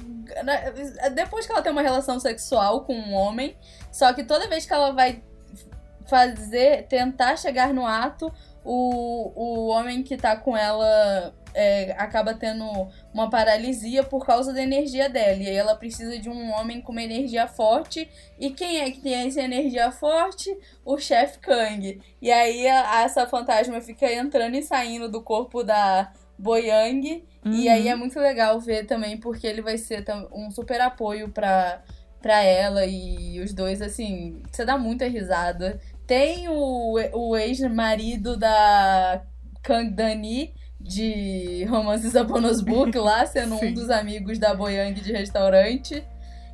[1.14, 3.56] Depois que ela tem uma relação sexual com um homem,
[3.92, 5.22] só que toda vez que ela vai
[6.08, 8.32] fazer, tentar chegar no ato,
[8.64, 12.64] o, o homem que tá com ela é, acaba tendo
[13.14, 15.42] uma paralisia por causa da energia dela.
[15.42, 18.10] E aí ela precisa de um homem com uma energia forte.
[18.38, 20.54] E quem é que tem essa energia forte?
[20.84, 21.98] O chefe Kang.
[22.20, 27.24] E aí a, essa fantasma fica entrando e saindo do corpo da Boyang.
[27.44, 27.52] Uhum.
[27.52, 31.82] E aí é muito legal ver também, porque ele vai ser um super apoio pra,
[32.20, 32.84] pra ela.
[32.84, 35.80] E os dois, assim, você dá muita risada.
[36.06, 39.22] Tem o, o ex-marido da
[39.62, 46.04] Kang Dani de Romances Upon Book lá, sendo um dos amigos da Boyang de restaurante.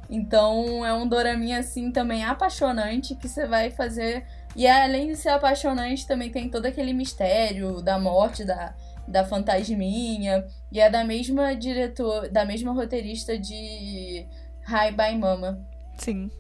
[0.08, 4.24] Então é um doraminha assim também apaixonante que você vai fazer.
[4.54, 8.74] E além de ser apaixonante, também tem todo aquele mistério da morte da,
[9.08, 10.46] da fantasminha.
[10.70, 14.26] E é da mesma diretor, da mesma roteirista de
[14.66, 15.58] Hi Bye Mama.
[15.96, 16.30] Sim.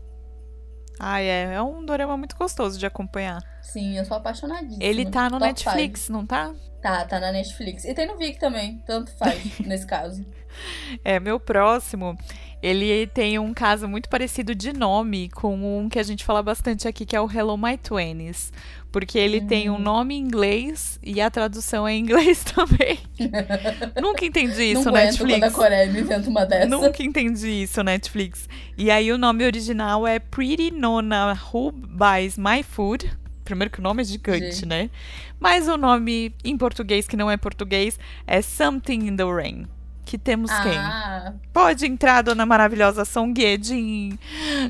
[1.04, 1.54] Ah, é.
[1.54, 3.42] É um dorama muito gostoso de acompanhar.
[3.60, 4.82] Sim, eu sou apaixonadíssima.
[4.82, 6.12] Ele tá no Top Netflix, five.
[6.12, 6.54] não tá?
[6.80, 7.84] Tá, tá na Netflix.
[7.84, 10.24] E tem no Vic também, tanto faz nesse caso.
[11.04, 12.16] É, meu próximo,
[12.62, 16.86] ele tem um caso muito parecido de nome com um que a gente fala bastante
[16.86, 18.52] aqui, que é o Hello My Twenties.
[18.92, 19.46] Porque ele hum.
[19.46, 22.98] tem um nome em inglês e a tradução é em inglês também.
[24.00, 25.40] Nunca entendi isso, Não Netflix.
[25.40, 26.68] quando a Coreia me inventa uma dessa.
[26.68, 28.48] Nunca entendi isso, Netflix.
[28.76, 33.10] E aí o nome original é Pretty Nona Who Buys My Food.
[33.44, 34.66] Primeiro que o nome é gigante, Sim.
[34.66, 34.90] né?
[35.40, 39.66] Mas o nome em português, que não é português, é Something in the Rain.
[40.04, 40.62] Que temos ah.
[40.62, 41.40] quem?
[41.52, 44.18] Pode entrar, dona maravilhosa Song Ye-jin,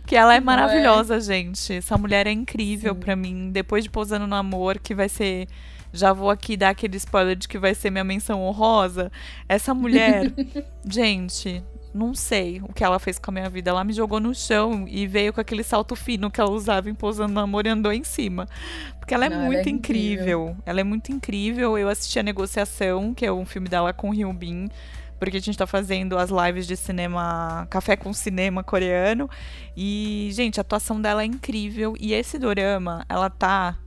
[0.06, 1.20] que ela é maravilhosa, é?
[1.20, 1.74] gente.
[1.74, 3.50] Essa mulher é incrível para mim.
[3.50, 5.48] Depois de Pousando no Amor, que vai ser
[5.92, 9.12] já vou aqui dar aquele spoiler de que vai ser minha menção honrosa.
[9.46, 10.32] Essa mulher,
[10.88, 11.62] gente,
[11.94, 13.70] não sei o que ela fez com a minha vida.
[13.70, 16.94] Ela me jogou no chão e veio com aquele salto fino que ela usava em
[16.94, 18.48] Posando no Amor e andou em cima.
[18.98, 20.22] Porque ela é não, muito ela é incrível.
[20.22, 20.56] incrível.
[20.64, 21.76] Ela é muito incrível.
[21.76, 24.70] Eu assisti a Negociação, que é um filme dela com Hyun Bin
[25.22, 29.30] porque a gente tá fazendo as lives de cinema, café com cinema coreano.
[29.76, 31.94] E, gente, a atuação dela é incrível.
[32.00, 33.78] E esse dorama, ela tá.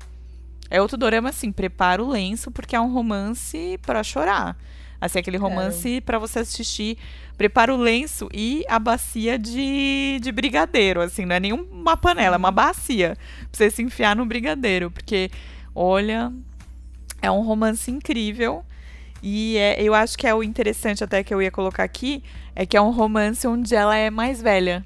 [0.69, 4.57] É outro dorama, assim, prepara o lenço, porque é um romance para chorar.
[5.01, 5.99] Assim, aquele romance é.
[5.99, 6.97] para você assistir.
[7.37, 12.39] Prepara o lenço e a bacia de, de brigadeiro, assim, não é nenhuma panela, é
[12.39, 13.17] uma bacia.
[13.51, 14.89] Pra você se enfiar no brigadeiro.
[14.89, 15.29] Porque,
[15.75, 16.31] olha,
[17.21, 18.63] é um romance incrível.
[19.27, 22.23] E é, eu acho que é o interessante até que eu ia colocar aqui,
[22.55, 24.85] é que é um romance onde ela é mais velha.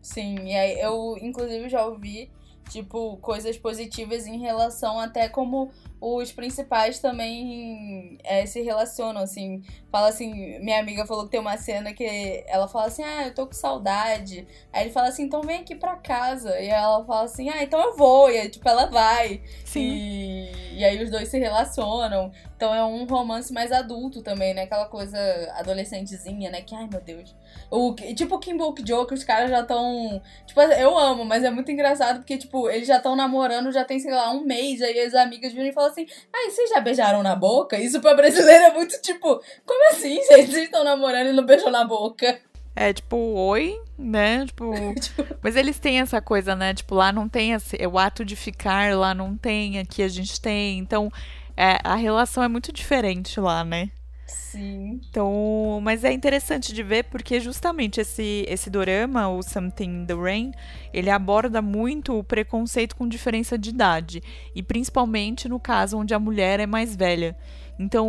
[0.00, 2.30] Sim, e eu inclusive já ouvi,
[2.70, 5.72] tipo, coisas positivas em relação até como
[6.02, 9.62] os principais também é, se relacionam, assim.
[9.88, 13.34] Fala assim, minha amiga falou que tem uma cena que ela fala assim, ah, eu
[13.34, 14.44] tô com saudade.
[14.72, 16.58] Aí ele fala assim, então vem aqui pra casa.
[16.58, 18.28] E ela fala assim, ah, então eu vou.
[18.28, 19.42] E aí, tipo, ela vai.
[19.64, 19.80] Sim.
[19.80, 22.32] E, e aí os dois se relacionam.
[22.56, 24.62] Então é um romance mais adulto também, né?
[24.62, 25.18] Aquela coisa
[25.56, 26.62] adolescentezinha, né?
[26.62, 27.34] Que, ai meu Deus.
[27.70, 30.20] O, tipo o Kim Book Joe, que os caras já estão.
[30.46, 33.98] Tipo, eu amo, mas é muito engraçado porque, tipo, eles já estão namorando, já tem,
[33.98, 34.80] sei lá, um mês.
[34.80, 37.78] Aí as amigas viram e falam assim: ai, vocês já beijaram na boca?
[37.78, 40.16] Isso pra brasileiro é muito tipo, como assim?
[40.22, 42.40] Vocês estão namorando e não beijam na boca?
[42.74, 44.46] É tipo, oi, né?
[44.46, 46.74] Tipo, tipo, mas eles têm essa coisa, né?
[46.74, 50.40] Tipo, lá não tem esse, o ato de ficar, lá não tem, aqui a gente
[50.40, 50.78] tem.
[50.78, 51.10] Então,
[51.56, 53.90] é, a relação é muito diferente lá, né?
[54.26, 55.00] Sim.
[55.08, 60.14] Então, mas é interessante de ver porque justamente esse esse dorama, o Something in the
[60.14, 60.52] Rain,
[60.92, 64.22] ele aborda muito o preconceito com diferença de idade
[64.54, 67.36] e principalmente no caso onde a mulher é mais velha.
[67.78, 68.08] Então,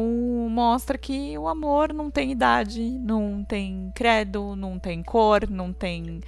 [0.52, 6.20] mostra que o amor não tem idade, não tem credo, não tem cor, não tem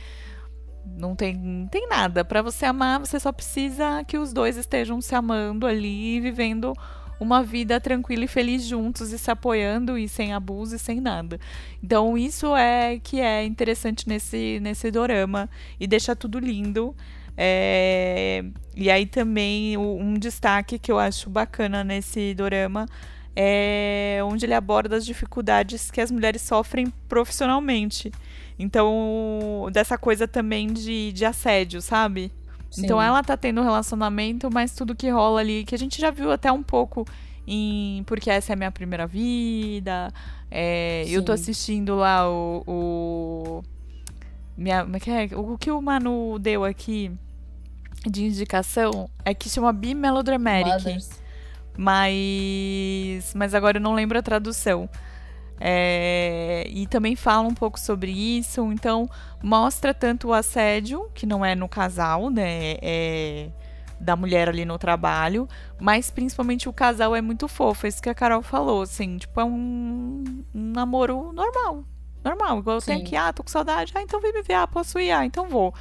[0.86, 2.23] não tem, não tem nada.
[2.23, 6.73] Para você amar, você só precisa que os dois estejam se amando ali, vivendo
[7.20, 11.39] uma vida tranquila e feliz juntos e se apoiando e sem abuso e sem nada.
[11.84, 15.49] Então isso é que é interessante nesse nesse dorama
[15.80, 16.95] e deixa tudo lindo.
[17.38, 18.43] É...
[18.76, 22.86] E aí também um destaque que eu acho bacana nesse dorama
[23.36, 28.11] é onde ele aborda as dificuldades que as mulheres sofrem profissionalmente.
[28.57, 32.32] Então, dessa coisa também de, de assédio, sabe?
[32.76, 32.86] Sim.
[32.86, 36.11] Então ela tá tendo um relacionamento, mas tudo que rola ali, que a gente já
[36.11, 37.05] viu até um pouco
[37.47, 40.11] em Porque Essa é a Minha Primeira Vida.
[40.51, 42.63] É, eu tô assistindo lá o.
[42.67, 43.63] o
[44.57, 45.36] minha, é é?
[45.38, 47.11] o que o Manu deu aqui
[48.09, 50.73] de indicação é que chama Bimelodramatic.
[50.73, 51.09] Mothers.
[51.78, 53.34] Mas.
[53.36, 54.89] Mas agora eu não lembro a tradução.
[55.59, 58.71] É, e também fala um pouco sobre isso.
[58.71, 59.09] Então,
[59.41, 62.75] mostra tanto o assédio, que não é no casal, né?
[62.81, 63.49] É
[63.99, 65.47] da mulher ali no trabalho,
[65.79, 67.85] mas principalmente o casal é muito fofo.
[67.85, 71.83] É isso que a Carol falou, assim, tipo, é um, um namoro normal.
[72.23, 74.67] Normal, igual eu tenho aqui, ah, tô com saudade, ah, então vem me ver, ah,
[74.67, 75.73] posso ir, ah, então vou.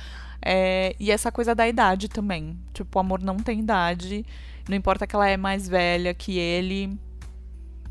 [0.45, 2.59] É, e essa coisa da idade também.
[2.75, 4.27] Tipo, o amor não tem idade.
[4.69, 6.99] Não importa que ela é mais velha que ele,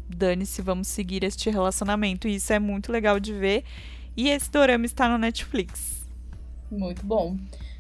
[0.08, 2.28] dane-se, vamos seguir este relacionamento.
[2.28, 3.64] E isso é muito legal de ver.
[4.16, 6.06] E esse dorama está no Netflix.
[6.72, 7.38] Muito bom.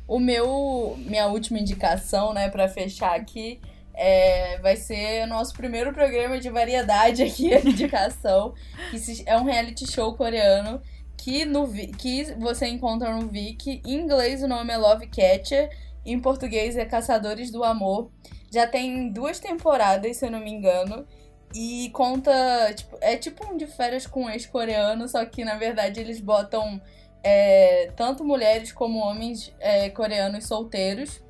[0.07, 3.59] O meu, minha última indicação, né, para fechar aqui,
[3.93, 8.53] é, vai ser o nosso primeiro programa de variedade aqui, a indicação,
[8.91, 10.81] que é um reality show coreano
[11.15, 13.81] que, no, que você encontra no Viki.
[13.85, 15.69] Em inglês o nome é Love Catcher,
[16.05, 18.11] em português é Caçadores do Amor.
[18.51, 21.07] Já tem duas temporadas, se eu não me engano.
[21.53, 22.31] E conta.
[22.75, 26.81] Tipo, é tipo um de férias com ex-coreano, só que na verdade eles botam
[27.23, 31.21] é, tanto mulheres como homens é, coreanos solteiros.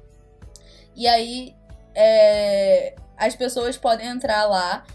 [0.95, 1.55] E aí
[1.93, 4.85] é, as pessoas podem entrar lá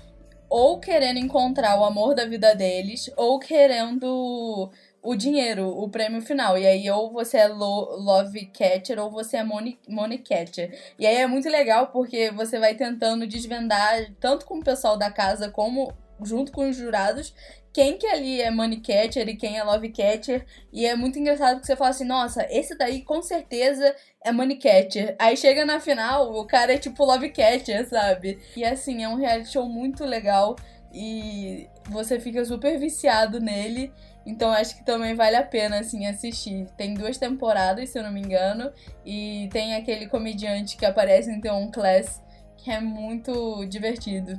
[0.49, 4.71] ou querendo encontrar o amor da vida deles, ou querendo
[5.03, 6.59] o dinheiro, o prêmio final.
[6.59, 10.77] E aí, ou você é lo Love Catcher ou você é Money, money Catcher.
[10.99, 15.11] E aí é muito legal porque você vai tentando desvendar, tanto com o pessoal da
[15.11, 15.93] casa como
[16.23, 17.33] junto com os jurados,
[17.73, 20.45] quem que ali é Money Catcher e quem é Love Catcher.
[20.73, 23.95] E é muito engraçado porque você fala assim, nossa, esse daí com certeza
[24.25, 25.15] é Money Catcher.
[25.19, 28.39] Aí chega na final, o cara é tipo Love Catcher, sabe?
[28.57, 30.57] E assim, é um reality show muito legal
[30.93, 33.93] e você fica super viciado nele.
[34.29, 36.67] Então acho que também vale a pena, assim, assistir.
[36.77, 38.71] Tem duas temporadas, se eu não me engano.
[39.03, 42.23] E tem aquele comediante que aparece em The On Class,
[42.59, 44.39] que é muito divertido.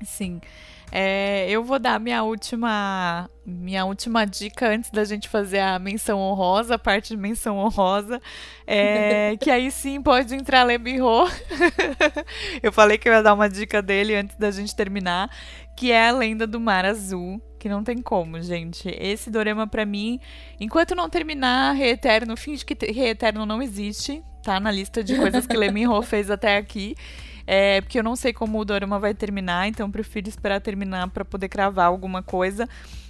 [0.00, 0.40] Sim.
[0.92, 6.18] É, eu vou dar minha última minha última dica antes da gente fazer a menção
[6.18, 8.20] honrosa, a parte de menção honrosa,
[8.66, 11.28] é, que aí sim pode entrar Lebirro.
[12.60, 15.30] eu falei que eu ia dar uma dica dele antes da gente terminar,
[15.76, 18.88] que é a Lenda do Mar Azul, que não tem como, gente.
[18.98, 20.18] Esse dorama para mim,
[20.58, 25.56] enquanto não terminar Reeterno, finge que Reeterno não existe, tá na lista de coisas que
[25.56, 26.96] Leminho fez até aqui.
[27.46, 31.24] É, porque eu não sei como o dorama vai terminar, então prefiro esperar terminar para
[31.24, 32.68] poder cravar alguma coisa.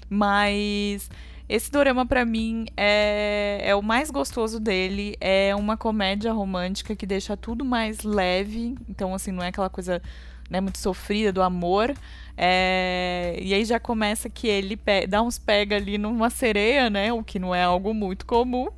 [0.09, 1.09] Mas
[1.49, 5.17] esse dorama para mim é, é o mais gostoso dele.
[5.21, 8.75] É uma comédia romântica que deixa tudo mais leve.
[8.89, 10.03] Então, assim, não é aquela coisa
[10.51, 11.95] né, muito sofrida do amor.
[12.37, 14.79] É, e aí já começa que ele
[15.09, 17.13] dá uns pega ali numa sereia, né?
[17.13, 18.69] O que não é algo muito comum.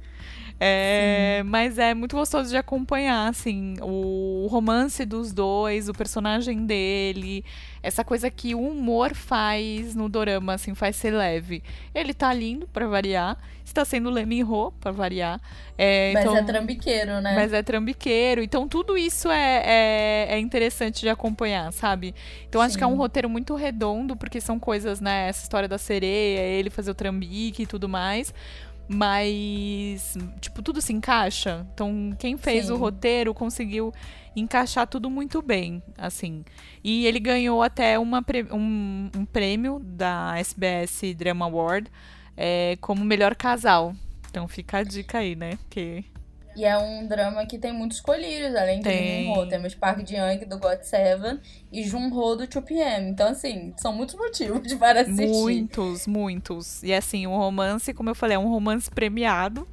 [0.61, 7.45] É, mas é muito gostoso de acompanhar, assim, o romance dos dois, o personagem dele,
[7.83, 11.63] essa coisa que o humor faz no dorama, assim, faz ser leve.
[11.95, 15.41] Ele tá lindo, para variar, está sendo Lee Ho, pra variar.
[15.77, 17.35] É, mas então, é trambiqueiro, né?
[17.37, 22.15] Mas é trambiqueiro, então tudo isso é, é, é interessante de acompanhar, sabe?
[22.49, 22.67] Então Sim.
[22.67, 26.41] acho que é um roteiro muito redondo, porque são coisas, né, essa história da sereia,
[26.41, 28.35] ele fazer o trambique e tudo mais,
[28.89, 31.67] mas, tipo, tudo se encaixa.
[31.75, 32.73] Então, quem fez Sim.
[32.73, 33.93] o roteiro conseguiu
[34.35, 36.45] encaixar tudo muito bem, assim.
[36.83, 41.91] E ele ganhou até uma, um, um prêmio da SBS Drama Award
[42.37, 43.95] é, como melhor casal.
[44.31, 45.59] Então fica a dica aí, né?
[45.69, 46.05] Que
[46.59, 49.25] E é um drama que tem muitos colírios, além de.
[49.27, 49.49] Jun-Ho.
[49.49, 51.39] Temos Park Ji-young, do God Seven,
[51.71, 53.11] e Jun-Ho, do 2PM.
[53.11, 55.29] Então, assim, são muitos motivos para assistir.
[55.29, 56.83] Muitos, muitos.
[56.83, 59.69] E assim, o romance, como eu falei, é um romance premiado.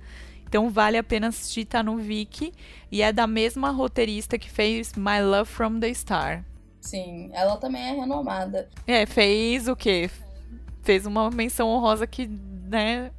[0.48, 2.54] Então vale a pena assistir, tá no Viki.
[2.92, 6.46] E é da mesma roteirista que fez My Love from the Star.
[6.80, 8.70] Sim, ela também é renomada.
[8.86, 10.08] É, fez o quê?
[10.84, 13.10] Fez uma menção honrosa que, né,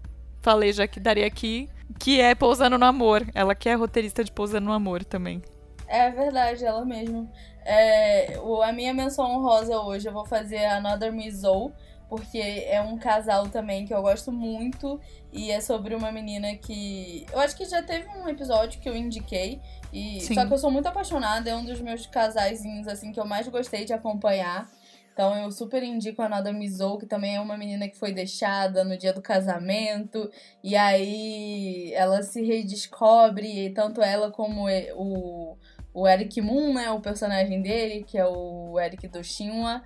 [0.41, 3.27] falei já que daria aqui, que é Pousando no Amor.
[3.35, 5.43] Ela que é roteirista de Pousando no Amor também.
[5.89, 7.31] É verdade, ela mesma.
[7.65, 11.73] É, o- a minha menção honrosa hoje eu vou fazer Another Miss Zou,
[12.09, 15.01] porque é um casal também que eu gosto muito
[15.33, 17.27] e é sobre uma menina que.
[17.33, 19.61] Eu acho que já teve um episódio que eu indiquei.
[19.93, 20.21] E...
[20.21, 20.35] Sim.
[20.35, 23.47] Só que eu sou muito apaixonada, é um dos meus casaizinhos assim que eu mais
[23.49, 24.69] gostei de acompanhar.
[25.17, 28.85] Então eu super indico a Nada Mizou, que também é uma menina que foi deixada
[28.85, 30.31] no dia do casamento.
[30.63, 35.57] E aí ela se redescobre, tanto ela como o,
[35.95, 36.91] o Eric Moon, né?
[36.91, 39.83] O personagem dele, que é o Eric do Shinwa.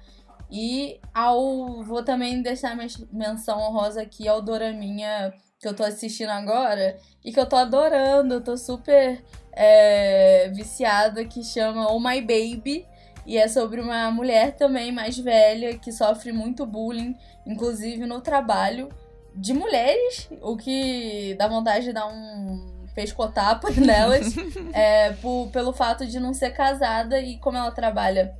[0.51, 1.81] E ao.
[1.85, 7.33] Vou também deixar minha menção honrosa aqui ao Doraminha que eu tô assistindo agora e
[7.33, 8.35] que eu tô adorando.
[8.35, 9.23] Eu tô super
[9.53, 12.90] é, viciada, que chama Oh My Baby.
[13.31, 17.15] E é sobre uma mulher também mais velha que sofre muito bullying,
[17.47, 18.89] inclusive no trabalho,
[19.37, 24.35] de mulheres, o que dá vontade de dar um pescotapa nelas,
[24.73, 28.35] é, por- pelo fato de não ser casada e como ela trabalha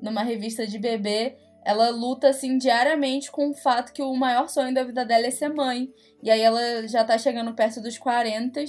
[0.00, 1.34] numa revista de bebê,
[1.64, 5.30] ela luta assim diariamente com o fato que o maior sonho da vida dela é
[5.32, 5.88] ser mãe.
[6.22, 8.62] E aí ela já tá chegando perto dos 40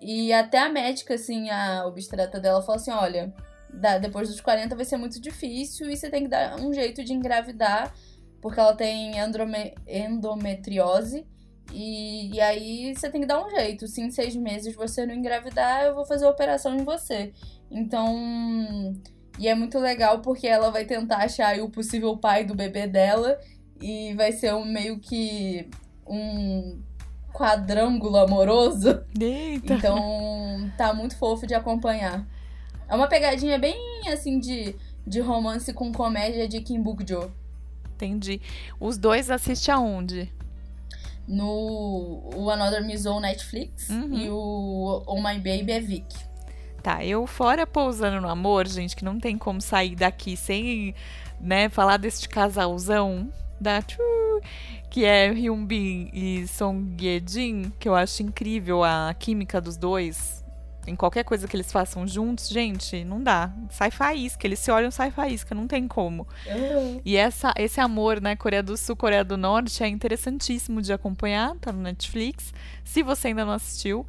[0.00, 3.34] e até a médica, assim, a obstetra dela falou assim: olha,
[3.76, 7.04] da- depois dos 40 vai ser muito difícil e você tem que dar um jeito
[7.04, 7.92] de engravidar,
[8.40, 11.26] porque ela tem endrome- endometriose.
[11.72, 13.86] E, e aí você tem que dar um jeito.
[13.88, 17.32] Se em seis meses você não engravidar, eu vou fazer a operação em você.
[17.70, 18.94] Então.
[19.38, 23.38] E é muito legal porque ela vai tentar achar o possível pai do bebê dela.
[23.80, 25.68] E vai ser um meio que
[26.06, 26.80] um
[27.32, 29.04] quadrângulo amoroso.
[29.20, 29.74] Eita.
[29.74, 32.26] Então tá muito fofo de acompanhar.
[32.88, 33.76] É uma pegadinha bem
[34.12, 34.74] assim de,
[35.06, 37.30] de romance com comédia de Kim Buk-jo.
[37.94, 38.40] Entendi.
[38.78, 40.32] Os dois assiste aonde?
[41.26, 44.14] No o Another Mizou Netflix Uhum.
[44.14, 46.06] e o Oh My Baby é Vic.
[46.82, 50.94] Tá, eu fora pousando no amor, gente, que não tem como sair daqui sem,
[51.40, 53.28] né, falar deste casalzão
[53.60, 53.82] da
[54.88, 60.44] que é Hyun-bin e Song Ye-jin, que eu acho incrível a química dos dois.
[60.86, 63.50] Em qualquer coisa que eles façam juntos, gente, não dá.
[63.70, 66.26] Sai faísca, eles se olham, sai faísca, não tem como.
[67.04, 71.54] E essa, esse amor, né, Coreia do Sul, Coreia do Norte, é interessantíssimo de acompanhar,
[71.56, 72.52] tá no Netflix.
[72.84, 74.06] Se você ainda não assistiu,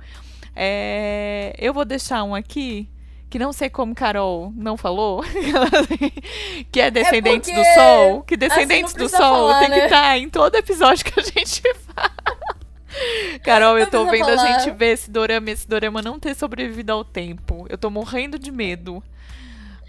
[0.55, 2.89] É, eu vou deixar um aqui
[3.29, 5.21] que não sei como Carol não falou,
[6.71, 9.77] que é Descendentes do porque, Sol, que assim, Descendentes não do Sol falar, tem que
[9.77, 9.85] né?
[9.85, 11.61] estar em todo episódio que a gente
[11.93, 12.56] fala.
[13.43, 14.59] Carol, eu Não tô vendo precisa a falar.
[14.59, 17.65] gente ver esse dorama, esse dorama não ter sobrevivido ao tempo.
[17.69, 19.03] Eu tô morrendo de medo.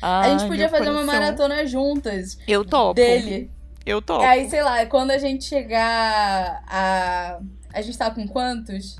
[0.00, 1.20] A gente podia fazer uma coração.
[1.20, 2.94] maratona juntas Eu topo.
[2.94, 3.50] dele.
[3.84, 4.22] Eu topo.
[4.24, 7.38] Aí, sei lá, quando a gente chegar a.
[7.72, 8.98] A gente tá com quantos?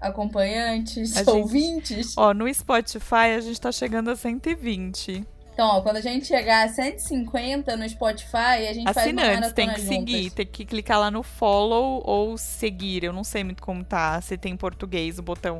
[0.00, 1.16] Acompanhantes?
[1.16, 2.14] A gente- ouvintes?
[2.16, 5.24] Ó, no Spotify a gente tá chegando a 120.
[5.52, 9.52] Então, ó, quando a gente chegar a 150 no Spotify, a gente faz Assinantes, maratona
[9.54, 9.88] tem que juntas.
[9.94, 13.04] seguir, tem que clicar lá no follow ou seguir.
[13.04, 15.58] Eu não sei muito como tá, se tem em português o botão.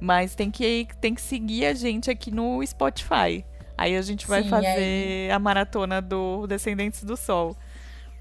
[0.00, 3.44] Mas tem que, tem que seguir a gente aqui no Spotify.
[3.76, 7.56] Aí a gente vai Sim, fazer aí- a maratona do Descendentes do Sol.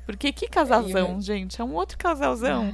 [0.05, 1.59] Porque que casalzão, Aí, gente.
[1.59, 2.73] É um outro casalzão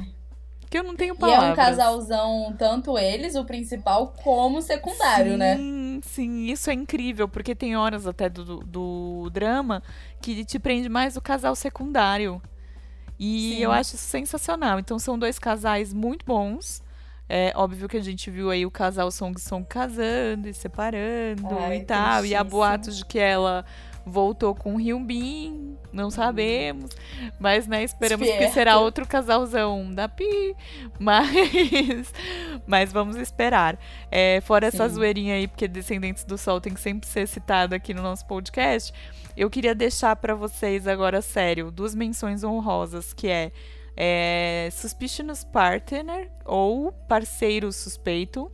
[0.73, 1.51] que eu não tenho E é palavras.
[1.51, 5.57] um casalzão, tanto eles, o principal, como o secundário, sim, né?
[6.01, 9.83] Sim, isso é incrível, porque tem horas até do, do drama
[10.19, 12.41] que te prende mais o casal secundário.
[13.19, 13.59] E Sim.
[13.59, 14.79] eu acho isso sensacional.
[14.79, 16.81] Então são dois casais muito bons.
[17.29, 21.77] É óbvio que a gente viu aí o casal Song Song casando e separando Ai,
[21.77, 22.25] e tal.
[22.25, 23.63] E há boatos de que ela
[24.05, 26.91] voltou com o Hyun Bin, não sabemos.
[27.39, 30.55] Mas, né, esperamos que será outro casalzão da Pi.
[30.99, 32.11] Mas,
[32.65, 33.79] mas vamos esperar.
[34.11, 34.95] É, fora essa Sim.
[34.95, 38.93] zoeirinha aí, porque Descendentes do Sol tem que sempre ser citado aqui no nosso podcast,
[39.35, 43.51] eu queria deixar pra vocês agora, sério, duas menções honrosas, que é,
[43.97, 48.51] é Suspicious Partner ou Parceiro Suspeito,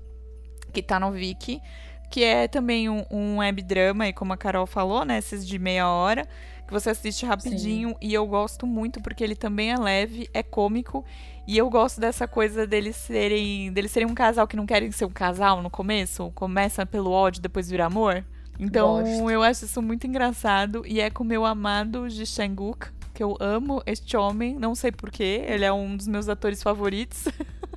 [0.72, 1.62] que tá no Viki.
[2.10, 5.18] Que é também um, um web drama, e como a Carol falou, né?
[5.20, 6.28] Esses de meia hora,
[6.66, 7.90] que você assiste rapidinho.
[7.90, 7.96] Sim.
[8.02, 11.06] E eu gosto muito porque ele também é leve, é cômico.
[11.48, 13.72] E eu gosto dessa coisa deles serem.
[13.74, 16.32] deles serem um casal que não querem ser um casal no começo.
[16.36, 18.24] Começa pelo ódio, depois vira amor.
[18.60, 19.30] Então gosto.
[19.32, 20.84] eu acho isso muito engraçado.
[20.86, 24.92] E é com o meu amado Ji Shang-wook, que eu amo este homem, não sei
[24.92, 27.26] porquê, ele é um dos meus atores favoritos.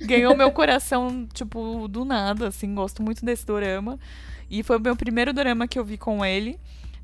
[0.00, 3.98] Ganhou meu coração, tipo, do nada, assim, gosto muito desse dorama.
[4.50, 6.58] E foi o meu primeiro dorama que eu vi com ele.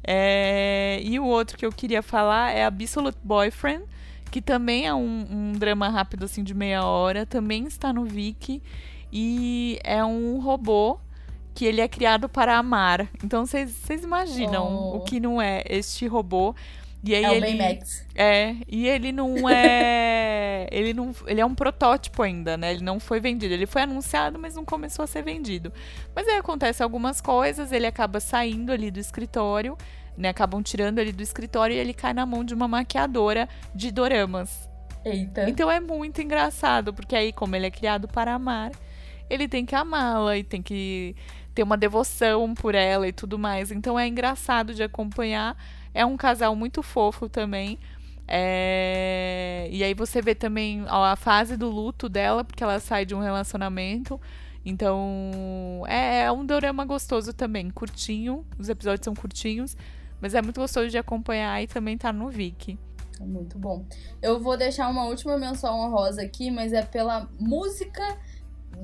[0.06, 1.00] É...
[1.02, 3.84] E o outro que eu queria falar é Absolute Boyfriend,
[4.30, 7.26] que também é um, um drama rápido, assim, de meia hora.
[7.26, 8.62] Também está no Viki.
[9.12, 10.98] E é um robô
[11.54, 13.08] que ele é criado para amar.
[13.22, 14.96] Então vocês imaginam oh.
[14.96, 16.54] o que não é este robô.
[17.04, 18.06] E aí é ele, o Baymax.
[18.14, 20.66] É, e ele não é.
[20.72, 21.14] ele não.
[21.26, 22.72] Ele é um protótipo ainda, né?
[22.72, 23.52] Ele não foi vendido.
[23.52, 25.70] Ele foi anunciado, mas não começou a ser vendido.
[26.14, 29.76] Mas aí acontece algumas coisas, ele acaba saindo ali do escritório,
[30.16, 30.30] né?
[30.30, 34.68] Acabam tirando ele do escritório e ele cai na mão de uma maquiadora de doramas.
[35.04, 35.48] Eita.
[35.48, 38.72] Então é muito engraçado, porque aí, como ele é criado para amar,
[39.28, 41.14] ele tem que amá-la e tem que
[41.54, 43.70] ter uma devoção por ela e tudo mais.
[43.70, 45.56] Então é engraçado de acompanhar
[45.94, 47.78] é um casal muito fofo também.
[48.26, 49.68] É...
[49.70, 53.14] E aí você vê também ó, a fase do luto dela, porque ela sai de
[53.14, 54.20] um relacionamento.
[54.66, 58.44] Então, é, é um dorama gostoso também, curtinho.
[58.58, 59.76] Os episódios são curtinhos,
[60.20, 62.78] mas é muito gostoso de acompanhar e também tá no Viki.
[63.20, 63.84] É muito bom.
[64.20, 68.02] Eu vou deixar uma última menção honrosa aqui, mas é pela música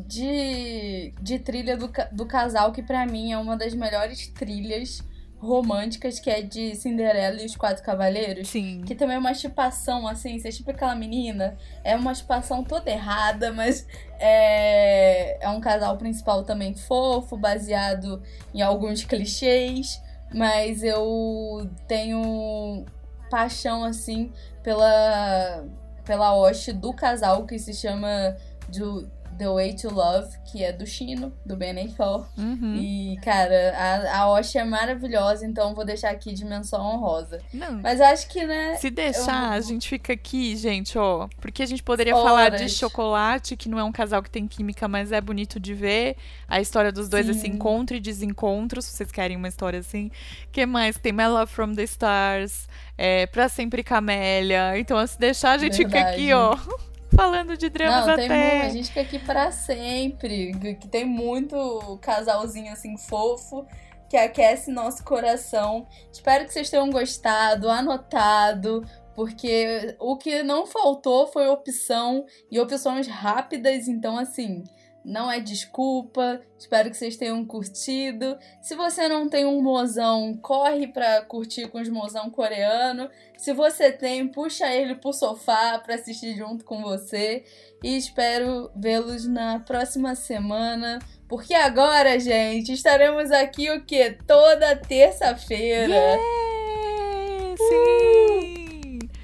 [0.07, 5.03] de, de trilha do, do casal, que para mim é uma das melhores trilhas
[5.41, 8.49] românticas, que é de Cinderela e os Quatro Cavaleiros.
[8.49, 8.83] Sim.
[8.83, 11.57] Que também é uma chipação, assim, você é tipo aquela menina.
[11.83, 13.87] É uma chipação toda errada, mas
[14.19, 18.23] é, é um casal principal também fofo, baseado
[18.55, 20.01] em alguns clichês.
[20.33, 22.85] Mas eu tenho
[23.31, 24.31] paixão, assim,
[24.63, 25.65] pela,
[26.05, 28.37] pela hoste do casal que se chama
[28.69, 29.11] do
[29.41, 32.27] The Way to Love, que é do Chino, do Ben4.
[32.37, 32.77] Uhum.
[32.77, 37.41] E, cara, a, a Osh é maravilhosa, então vou deixar aqui de menção honrosa.
[37.51, 37.81] Não.
[37.81, 38.75] Mas acho que, né.
[38.75, 39.53] Se deixar, eu...
[39.53, 41.27] a gente fica aqui, gente, ó.
[41.41, 42.29] Porque a gente poderia Horas.
[42.29, 45.73] falar de chocolate, que não é um casal que tem química, mas é bonito de
[45.73, 46.17] ver.
[46.47, 47.33] A história dos dois, Sim.
[47.33, 50.11] esse encontro e desencontro, se vocês querem uma história assim.
[50.53, 50.99] que mais?
[50.99, 52.69] Tem My Love from the Stars.
[52.99, 54.79] É, pra sempre Camélia.
[54.79, 55.99] Então, se deixar, a gente Verdade.
[55.99, 58.63] fica aqui, ó falando de dramas Não, até.
[58.63, 60.53] A gente fica aqui para sempre.
[60.81, 63.67] Que tem muito casalzinho assim fofo
[64.11, 65.87] que aquece nosso coração.
[66.13, 68.85] Espero que vocês tenham gostado, anotado,
[69.15, 74.65] porque o que não faltou foi opção e opções rápidas, então assim,
[75.05, 76.41] não é desculpa.
[76.59, 78.37] Espero que vocês tenham curtido.
[78.61, 83.09] Se você não tem um mozão, corre pra curtir com os mozão coreano.
[83.37, 87.45] Se você tem, puxa ele pro sofá pra assistir junto com você.
[87.83, 90.99] E espero vê-los na próxima semana.
[91.29, 94.19] Porque agora, gente, estaremos aqui o quê?
[94.27, 95.95] Toda terça-feira.
[95.95, 97.57] Yeah!
[97.57, 98.99] Sim!
[98.99, 99.21] Uh!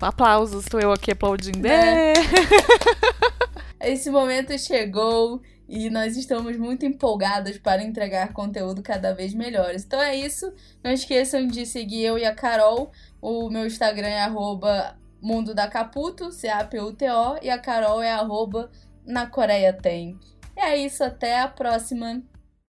[0.00, 1.66] Aplausos, estou eu aqui aplaudindo.
[1.66, 2.12] É.
[3.86, 9.84] Esse momento chegou e nós estamos muito empolgados para entregar conteúdo cada vez melhores.
[9.84, 10.52] Então é isso.
[10.82, 12.90] Não esqueçam de seguir eu e a Carol.
[13.22, 18.72] O meu Instagram é arroba Mundo da Caputo, C-A-P-U-T-O, e a Carol é arroba
[19.06, 20.18] Na Coreia Tem.
[20.56, 22.24] E é isso, até a próxima.